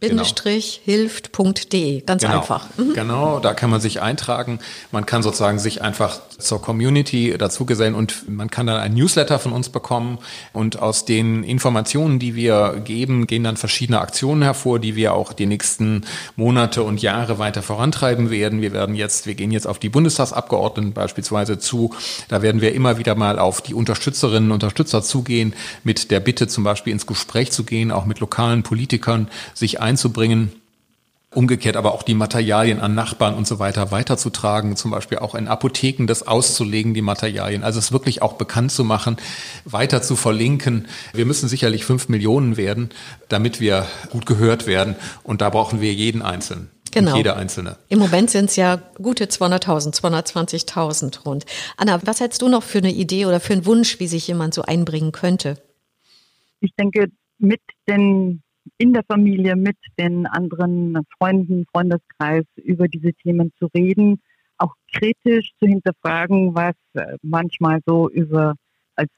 Weils-hilft.de. 0.02 2.00
Ganz 2.00 2.22
genau. 2.22 2.40
einfach. 2.40 2.66
Mhm. 2.76 2.94
Genau, 2.94 3.38
da 3.38 3.54
kann 3.54 3.70
man 3.70 3.80
sich 3.80 4.02
eintragen. 4.02 4.58
Man 4.90 5.06
kann 5.06 5.22
sozusagen 5.22 5.58
sich 5.58 5.82
einfach 5.82 6.20
zur 6.38 6.60
Community 6.60 7.36
dazugesellen 7.38 7.94
und 7.94 8.28
man 8.28 8.50
kann 8.50 8.66
dann 8.66 8.80
ein 8.80 8.94
Newsletter 8.94 9.38
von 9.38 9.52
uns 9.52 9.68
bekommen 9.68 10.18
und 10.52 10.80
aus 10.80 11.04
den 11.04 11.44
Informationen, 11.44 12.18
die 12.18 12.34
wir 12.34 12.82
geben, 12.84 13.26
gehen 13.26 13.44
dann 13.44 13.56
verschiedene 13.56 14.00
Aktionen 14.00 14.42
hervor, 14.42 14.80
die 14.80 14.96
wir 14.96 15.14
auch 15.14 15.32
die 15.32 15.46
nächsten 15.46 16.04
Monate 16.34 16.82
und 16.82 17.00
Jahre 17.00 17.38
weiter 17.38 17.62
vorantreiben 17.62 18.30
werden. 18.30 18.60
Wir 18.60 18.72
werden 18.72 18.96
jetzt, 18.96 19.26
wir 19.26 19.34
gehen 19.34 19.52
jetzt 19.52 19.66
auf 19.66 19.78
die 19.78 19.88
Bundestagsabgeordneten 19.88 20.92
beispielsweise 20.92 21.58
zu. 21.58 21.94
Da 22.28 22.42
werden 22.42 22.60
wir 22.60 22.74
immer 22.74 22.98
wieder 22.98 23.14
mal 23.14 23.38
auf 23.38 23.60
die 23.60 23.74
Unterstützerinnen 23.74 24.50
und 24.50 24.62
Unterstützer 24.62 25.02
zugehen, 25.02 25.54
mit 25.84 26.10
der 26.10 26.20
Bitte 26.20 26.48
zum 26.48 26.64
Beispiel 26.64 26.92
ins 26.92 27.06
Gespräch 27.06 27.52
zu 27.52 27.64
gehen, 27.64 27.92
auch 27.92 28.04
mit 28.04 28.20
lokalen 28.20 28.62
Politikern 28.62 29.28
sich 29.54 29.80
einzubringen 29.80 29.91
Umgekehrt 31.34 31.76
aber 31.76 31.92
auch 31.92 32.02
die 32.02 32.12
Materialien 32.12 32.78
an 32.80 32.94
Nachbarn 32.94 33.34
und 33.34 33.46
so 33.46 33.58
weiter 33.58 33.90
weiterzutragen, 33.90 34.76
zum 34.76 34.90
Beispiel 34.90 35.18
auch 35.18 35.34
in 35.34 35.48
Apotheken 35.48 36.06
das 36.06 36.26
auszulegen, 36.26 36.92
die 36.92 37.00
Materialien. 37.00 37.64
Also 37.64 37.78
es 37.78 37.90
wirklich 37.90 38.20
auch 38.20 38.34
bekannt 38.34 38.70
zu 38.70 38.84
machen, 38.84 39.16
weiter 39.64 40.02
zu 40.02 40.14
verlinken. 40.14 40.88
Wir 41.14 41.24
müssen 41.24 41.48
sicherlich 41.48 41.86
fünf 41.86 42.10
Millionen 42.10 42.58
werden, 42.58 42.90
damit 43.30 43.60
wir 43.60 43.86
gut 44.10 44.26
gehört 44.26 44.66
werden. 44.66 44.94
Und 45.22 45.40
da 45.40 45.48
brauchen 45.48 45.80
wir 45.80 45.94
jeden 45.94 46.20
Einzelnen. 46.20 46.68
Genau. 46.90 47.16
Jeder 47.16 47.36
Einzelne. 47.36 47.78
Im 47.88 47.98
Moment 47.98 48.30
sind 48.30 48.50
es 48.50 48.56
ja 48.56 48.76
gute 49.00 49.24
200.000, 49.24 49.98
220.000 49.98 51.24
rund. 51.24 51.46
Anna, 51.78 51.98
was 52.04 52.20
hättest 52.20 52.42
du 52.42 52.48
noch 52.48 52.62
für 52.62 52.78
eine 52.78 52.92
Idee 52.92 53.24
oder 53.24 53.40
für 53.40 53.54
einen 53.54 53.64
Wunsch, 53.64 53.98
wie 53.98 54.06
sich 54.06 54.28
jemand 54.28 54.52
so 54.52 54.60
einbringen 54.60 55.12
könnte? 55.12 55.56
Ich 56.60 56.74
denke, 56.78 57.06
mit 57.38 57.62
den 57.88 58.42
in 58.78 58.92
der 58.92 59.02
Familie 59.04 59.56
mit 59.56 59.76
den 59.98 60.26
anderen 60.26 60.98
Freunden, 61.18 61.66
Freundeskreis 61.72 62.44
über 62.56 62.88
diese 62.88 63.12
Themen 63.12 63.52
zu 63.58 63.66
reden, 63.74 64.20
auch 64.58 64.74
kritisch 64.92 65.52
zu 65.58 65.66
hinterfragen, 65.66 66.54
was 66.54 66.74
äh, 66.94 67.16
manchmal 67.22 67.80
so 67.86 68.08
über 68.08 68.54
als 68.94 69.10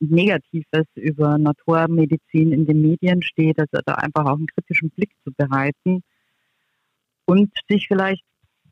Negatives 0.00 0.86
über 0.94 1.38
Naturmedizin 1.38 2.52
in 2.52 2.66
den 2.66 2.80
Medien 2.80 3.22
steht, 3.22 3.58
also 3.58 3.78
da 3.84 3.94
einfach 3.94 4.24
auch 4.24 4.36
einen 4.36 4.46
kritischen 4.46 4.90
Blick 4.90 5.10
zu 5.22 5.32
bereiten 5.36 6.02
und 7.26 7.52
sich 7.68 7.86
vielleicht 7.88 8.24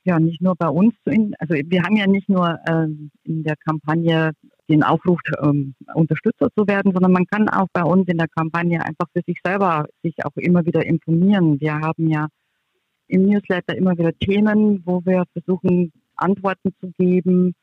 ja 0.04 0.18
nicht 0.18 0.40
nur 0.40 0.56
bei 0.56 0.68
uns 0.68 0.94
zu, 1.04 1.10
also 1.38 1.54
wir 1.54 1.82
haben 1.82 1.96
ja 1.96 2.06
nicht 2.06 2.28
nur 2.28 2.58
äh, 2.66 2.86
in 3.24 3.42
der 3.44 3.56
Kampagne 3.56 4.32
den 4.68 4.82
Aufruf, 4.82 5.20
ähm, 5.42 5.74
Unterstützer 5.94 6.48
zu 6.56 6.66
werden, 6.66 6.92
sondern 6.92 7.12
man 7.12 7.26
kann 7.26 7.48
auch 7.48 7.68
bei 7.72 7.82
uns 7.82 8.08
in 8.08 8.18
der 8.18 8.28
Kampagne 8.28 8.84
einfach 8.84 9.06
für 9.12 9.22
sich 9.26 9.38
selber 9.44 9.86
sich 10.02 10.14
auch 10.24 10.36
immer 10.36 10.64
wieder 10.66 10.84
informieren. 10.84 11.60
Wir 11.60 11.74
haben 11.74 12.08
ja 12.08 12.28
im 13.08 13.26
Newsletter 13.26 13.76
immer 13.76 13.96
wieder 13.96 14.12
Themen, 14.18 14.82
wo 14.84 15.04
wir 15.04 15.24
versuchen, 15.32 15.92
Antworten 16.16 16.74
zu 16.80 16.90
geben 16.98 17.54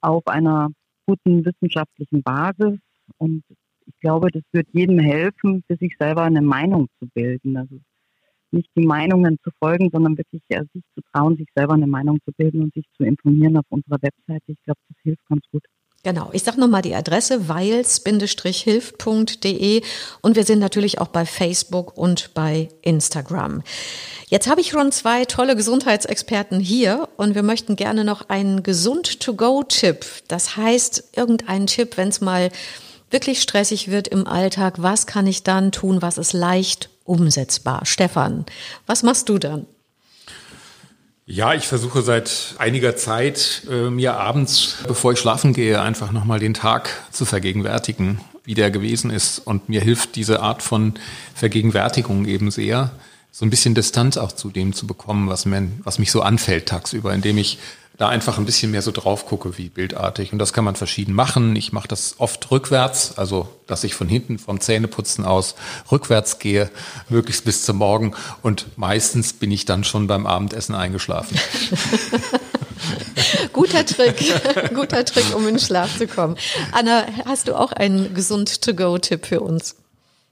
auf 0.00 0.26
einer 0.26 0.70
guten 1.06 1.44
wissenschaftlichen 1.44 2.22
Basis. 2.22 2.78
Und 3.18 3.42
ich 3.86 3.98
glaube, 4.00 4.30
das 4.30 4.42
wird 4.52 4.68
jedem 4.72 4.98
helfen, 4.98 5.62
für 5.66 5.76
sich 5.76 5.96
selber 5.98 6.22
eine 6.22 6.42
Meinung 6.42 6.88
zu 6.98 7.06
bilden. 7.12 7.56
Also 7.56 7.80
nicht 8.50 8.70
die 8.76 8.86
Meinungen 8.86 9.38
zu 9.42 9.50
folgen, 9.58 9.90
sondern 9.92 10.16
wirklich 10.16 10.42
ja, 10.48 10.62
sich 10.72 10.82
zu 10.94 11.02
trauen, 11.12 11.36
sich 11.36 11.48
selber 11.54 11.74
eine 11.74 11.86
Meinung 11.86 12.18
zu 12.24 12.32
bilden 12.32 12.62
und 12.62 12.74
sich 12.74 12.86
zu 12.96 13.04
informieren 13.04 13.56
auf 13.56 13.66
unserer 13.68 14.00
Webseite. 14.00 14.52
Ich 14.52 14.62
glaube, 14.64 14.80
das 14.88 14.96
hilft 15.02 15.26
ganz 15.28 15.42
gut. 15.50 15.64
Genau, 16.08 16.30
ich 16.32 16.42
sage 16.42 16.58
nochmal 16.58 16.80
die 16.80 16.94
Adresse 16.94 17.50
weils-hilft.de 17.50 19.82
und 20.22 20.36
wir 20.36 20.44
sind 20.44 20.58
natürlich 20.58 21.02
auch 21.02 21.08
bei 21.08 21.26
Facebook 21.26 21.98
und 21.98 22.32
bei 22.32 22.70
Instagram. 22.80 23.62
Jetzt 24.28 24.48
habe 24.48 24.62
ich 24.62 24.70
schon 24.70 24.90
zwei 24.90 25.26
tolle 25.26 25.54
Gesundheitsexperten 25.54 26.60
hier 26.60 27.10
und 27.18 27.34
wir 27.34 27.42
möchten 27.42 27.76
gerne 27.76 28.04
noch 28.04 28.30
einen 28.30 28.62
Gesund-to-go-Tipp. 28.62 30.06
Das 30.28 30.56
heißt, 30.56 31.10
irgendeinen 31.14 31.66
Tipp, 31.66 31.98
wenn 31.98 32.08
es 32.08 32.22
mal 32.22 32.48
wirklich 33.10 33.42
stressig 33.42 33.90
wird 33.90 34.08
im 34.08 34.26
Alltag, 34.26 34.76
was 34.78 35.06
kann 35.06 35.26
ich 35.26 35.42
dann 35.42 35.72
tun, 35.72 36.00
was 36.00 36.16
ist 36.16 36.32
leicht 36.32 36.88
umsetzbar? 37.04 37.84
Stefan, 37.84 38.46
was 38.86 39.02
machst 39.02 39.28
du 39.28 39.36
dann? 39.36 39.66
Ja, 41.30 41.52
ich 41.52 41.68
versuche 41.68 42.00
seit 42.00 42.54
einiger 42.56 42.96
Zeit, 42.96 43.64
äh, 43.70 43.90
mir 43.90 44.14
abends, 44.14 44.76
bevor 44.86 45.12
ich 45.12 45.18
schlafen 45.18 45.52
gehe, 45.52 45.78
einfach 45.78 46.10
nochmal 46.10 46.38
den 46.38 46.54
Tag 46.54 46.88
zu 47.12 47.26
vergegenwärtigen, 47.26 48.22
wie 48.44 48.54
der 48.54 48.70
gewesen 48.70 49.10
ist. 49.10 49.38
Und 49.38 49.68
mir 49.68 49.82
hilft 49.82 50.16
diese 50.16 50.40
Art 50.40 50.62
von 50.62 50.94
Vergegenwärtigung 51.34 52.24
eben 52.24 52.50
sehr, 52.50 52.92
so 53.30 53.44
ein 53.44 53.50
bisschen 53.50 53.74
Distanz 53.74 54.16
auch 54.16 54.32
zu 54.32 54.48
dem 54.48 54.72
zu 54.72 54.86
bekommen, 54.86 55.28
was, 55.28 55.44
mir, 55.44 55.68
was 55.84 55.98
mich 55.98 56.10
so 56.10 56.22
anfällt 56.22 56.64
tagsüber, 56.64 57.12
indem 57.12 57.36
ich 57.36 57.58
da 57.98 58.08
einfach 58.08 58.38
ein 58.38 58.46
bisschen 58.46 58.70
mehr 58.70 58.80
so 58.80 58.92
drauf 58.92 59.26
gucke 59.26 59.58
wie 59.58 59.68
bildartig. 59.68 60.32
Und 60.32 60.38
das 60.38 60.52
kann 60.52 60.64
man 60.64 60.76
verschieden 60.76 61.12
machen. 61.12 61.56
Ich 61.56 61.72
mache 61.72 61.88
das 61.88 62.14
oft 62.18 62.48
rückwärts, 62.50 63.18
also 63.18 63.48
dass 63.66 63.82
ich 63.82 63.94
von 63.94 64.08
hinten 64.08 64.38
vom 64.38 64.60
Zähneputzen 64.60 65.24
aus 65.24 65.56
rückwärts 65.90 66.38
gehe, 66.38 66.70
möglichst 67.08 67.44
bis 67.44 67.64
zum 67.64 67.78
Morgen. 67.78 68.14
Und 68.40 68.78
meistens 68.78 69.32
bin 69.32 69.50
ich 69.50 69.64
dann 69.64 69.82
schon 69.82 70.06
beim 70.06 70.26
Abendessen 70.26 70.76
eingeschlafen. 70.76 71.36
guter 73.52 73.84
Trick, 73.84 74.16
guter 74.74 75.04
Trick, 75.04 75.34
um 75.34 75.42
in 75.48 75.54
den 75.54 75.58
Schlaf 75.58 75.98
zu 75.98 76.06
kommen. 76.06 76.36
Anna, 76.70 77.04
hast 77.24 77.48
du 77.48 77.58
auch 77.58 77.72
einen 77.72 78.14
gesund-to-go-Tipp 78.14 79.26
für 79.26 79.40
uns? 79.40 79.74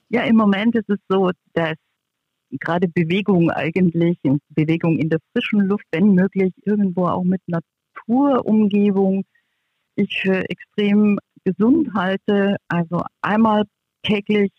Ja, 0.08 0.22
im 0.22 0.36
Moment 0.36 0.76
ist 0.76 0.88
es 0.88 0.98
so, 1.08 1.32
dass 1.54 1.76
gerade 2.50 2.88
Bewegung 2.88 3.50
eigentlich, 3.50 4.18
Bewegung 4.50 4.98
in 4.98 5.08
der 5.10 5.18
frischen 5.32 5.60
Luft, 5.60 5.84
wenn 5.92 6.14
möglich, 6.14 6.52
irgendwo 6.64 7.06
auch 7.06 7.24
mit 7.24 7.40
Naturumgebung, 7.46 9.24
ich 9.96 10.20
für 10.20 10.48
extrem 10.48 11.18
gesund 11.44 11.90
halte. 11.94 12.56
Also 12.68 13.02
einmal 13.22 13.64
täglich 14.02 14.52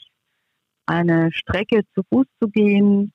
eine 0.85 1.31
Strecke 1.31 1.81
zu 1.93 2.01
Fuß 2.11 2.25
zu 2.41 2.49
gehen, 2.49 3.11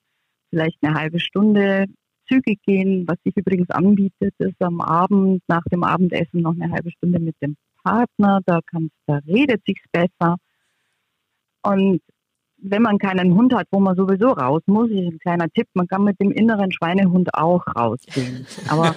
vielleicht 0.51 0.79
eine 0.83 0.95
halbe 0.95 1.21
Stunde 1.21 1.87
zügig 2.29 2.61
gehen, 2.63 3.07
was 3.09 3.17
sich 3.25 3.37
übrigens 3.37 3.71
anbietet, 3.71 4.35
ist 4.39 4.61
am 4.61 4.81
Abend 4.81 5.43
nach 5.49 5.65
dem 5.71 5.83
Abendessen 5.83 6.43
noch 6.43 6.55
eine 6.55 6.71
halbe 6.71 6.91
Stunde 6.91 7.19
mit 7.19 7.35
dem 7.43 7.57
Partner, 7.83 8.41
da, 8.47 8.61
kann, 8.67 8.91
da 9.07 9.19
redet 9.27 9.63
sich's 9.67 9.85
besser. 9.91 10.37
Und 11.63 12.01
wenn 12.63 12.83
man 12.83 12.99
keinen 12.99 13.35
Hund 13.35 13.55
hat, 13.55 13.67
wo 13.71 13.81
man 13.81 13.97
sowieso 13.97 14.29
raus 14.29 14.63
muss, 14.67 14.89
ist 14.91 14.97
ein 14.97 15.19
kleiner 15.19 15.49
Tipp, 15.51 15.67
man 15.75 15.89
kann 15.89 16.05
mit 16.05 16.21
dem 16.21 16.31
inneren 16.31 16.71
Schweinehund 16.73 17.35
auch 17.35 17.63
rausgehen. 17.77 18.47
Aber 18.69 18.95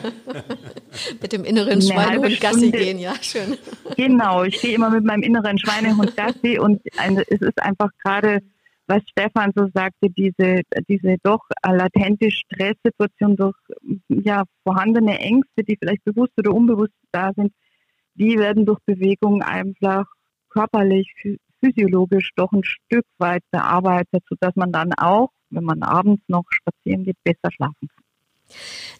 mit 1.21 1.33
dem 1.33 1.43
inneren 1.43 1.81
Schweinehund 1.81 2.39
Gassi 2.39 2.71
gehen, 2.71 2.99
ja, 2.99 3.13
schön. 3.21 3.57
Genau, 3.97 4.43
ich 4.43 4.61
gehe 4.61 4.75
immer 4.75 4.89
mit 4.89 5.03
meinem 5.03 5.23
inneren 5.23 5.57
Schweinehund 5.57 6.15
Gassi 6.15 6.59
und 6.59 6.81
es 7.29 7.41
ist 7.41 7.61
einfach 7.61 7.89
gerade, 8.03 8.41
was 8.87 9.01
Stefan 9.09 9.51
so 9.55 9.67
sagte, 9.73 10.09
diese, 10.09 10.61
diese 10.87 11.15
doch 11.23 11.41
latente 11.65 12.29
Stresssituation 12.29 13.35
durch 13.35 13.55
ja, 14.09 14.43
vorhandene 14.63 15.19
Ängste, 15.19 15.63
die 15.63 15.77
vielleicht 15.77 16.03
bewusst 16.03 16.33
oder 16.37 16.53
unbewusst 16.53 16.93
da 17.11 17.31
sind, 17.35 17.51
die 18.13 18.37
werden 18.37 18.65
durch 18.65 18.79
Bewegung 18.85 19.41
einfach 19.41 20.05
körperlich, 20.49 21.07
physiologisch 21.59 22.31
doch 22.35 22.51
ein 22.51 22.63
Stück 22.63 23.05
weit 23.17 23.43
bearbeitet, 23.51 24.23
sodass 24.29 24.55
man 24.55 24.71
dann 24.71 24.93
auch, 24.93 25.29
wenn 25.49 25.63
man 25.63 25.83
abends 25.83 26.23
noch 26.27 26.45
spazieren 26.49 27.03
geht, 27.03 27.17
besser 27.23 27.51
schlafen 27.51 27.87
kann. 27.87 28.05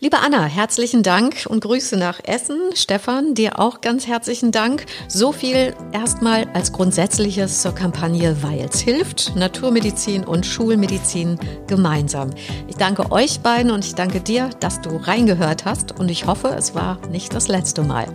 Liebe 0.02 0.18
Anna, 0.20 0.44
herzlichen 0.46 1.04
Dank 1.04 1.46
und 1.48 1.62
Grüße 1.62 1.98
nach 1.98 2.20
Essen. 2.26 2.58
Stefan, 2.74 3.34
dir 3.34 3.60
auch 3.60 3.80
ganz 3.80 4.08
herzlichen 4.08 4.52
Dank. 4.52 4.86
So 5.08 5.32
viel 5.32 5.74
erstmal 5.94 6.46
als 6.50 6.74
Grundsätzliches 6.74 7.62
zur 7.62 7.74
Kampagne 7.74 8.44
Weils 8.44 8.80
hilft, 8.82 9.36
Naturmedizin 9.36 10.26
und 10.26 10.46
Schulmedizin 10.46 11.40
gemeinsam. 11.68 12.32
Ich 12.68 12.76
danke 12.76 13.12
euch 13.12 13.40
beiden 13.40 13.72
und 13.72 13.86
ich 13.86 13.96
danke 13.96 14.20
dir, 14.20 14.50
dass 14.60 14.82
du 14.82 14.98
reingehört 14.98 15.64
hast 15.64 15.98
und 15.98 16.10
ich 16.10 16.26
hoffe, 16.26 16.50
es 16.50 16.76
war 16.76 17.00
nicht 17.08 17.34
das 17.34 17.48
letzte 17.48 17.84
Mal. 17.84 18.08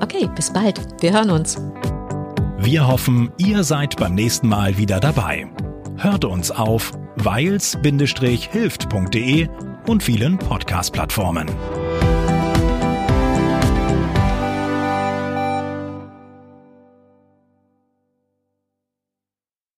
Okay, 0.00 0.28
bis 0.34 0.52
bald. 0.52 0.80
Wir 1.00 1.12
hören 1.12 1.30
uns. 1.30 1.58
Wir 2.62 2.86
hoffen, 2.86 3.32
ihr 3.38 3.64
seid 3.64 3.96
beim 3.96 4.14
nächsten 4.14 4.46
Mal 4.46 4.76
wieder 4.76 5.00
dabei. 5.00 5.46
Hört 5.96 6.26
uns 6.26 6.50
auf 6.50 6.92
weils-hilft.de 7.16 9.48
und 9.86 10.02
vielen 10.02 10.36
Podcast-Plattformen. 10.36 11.48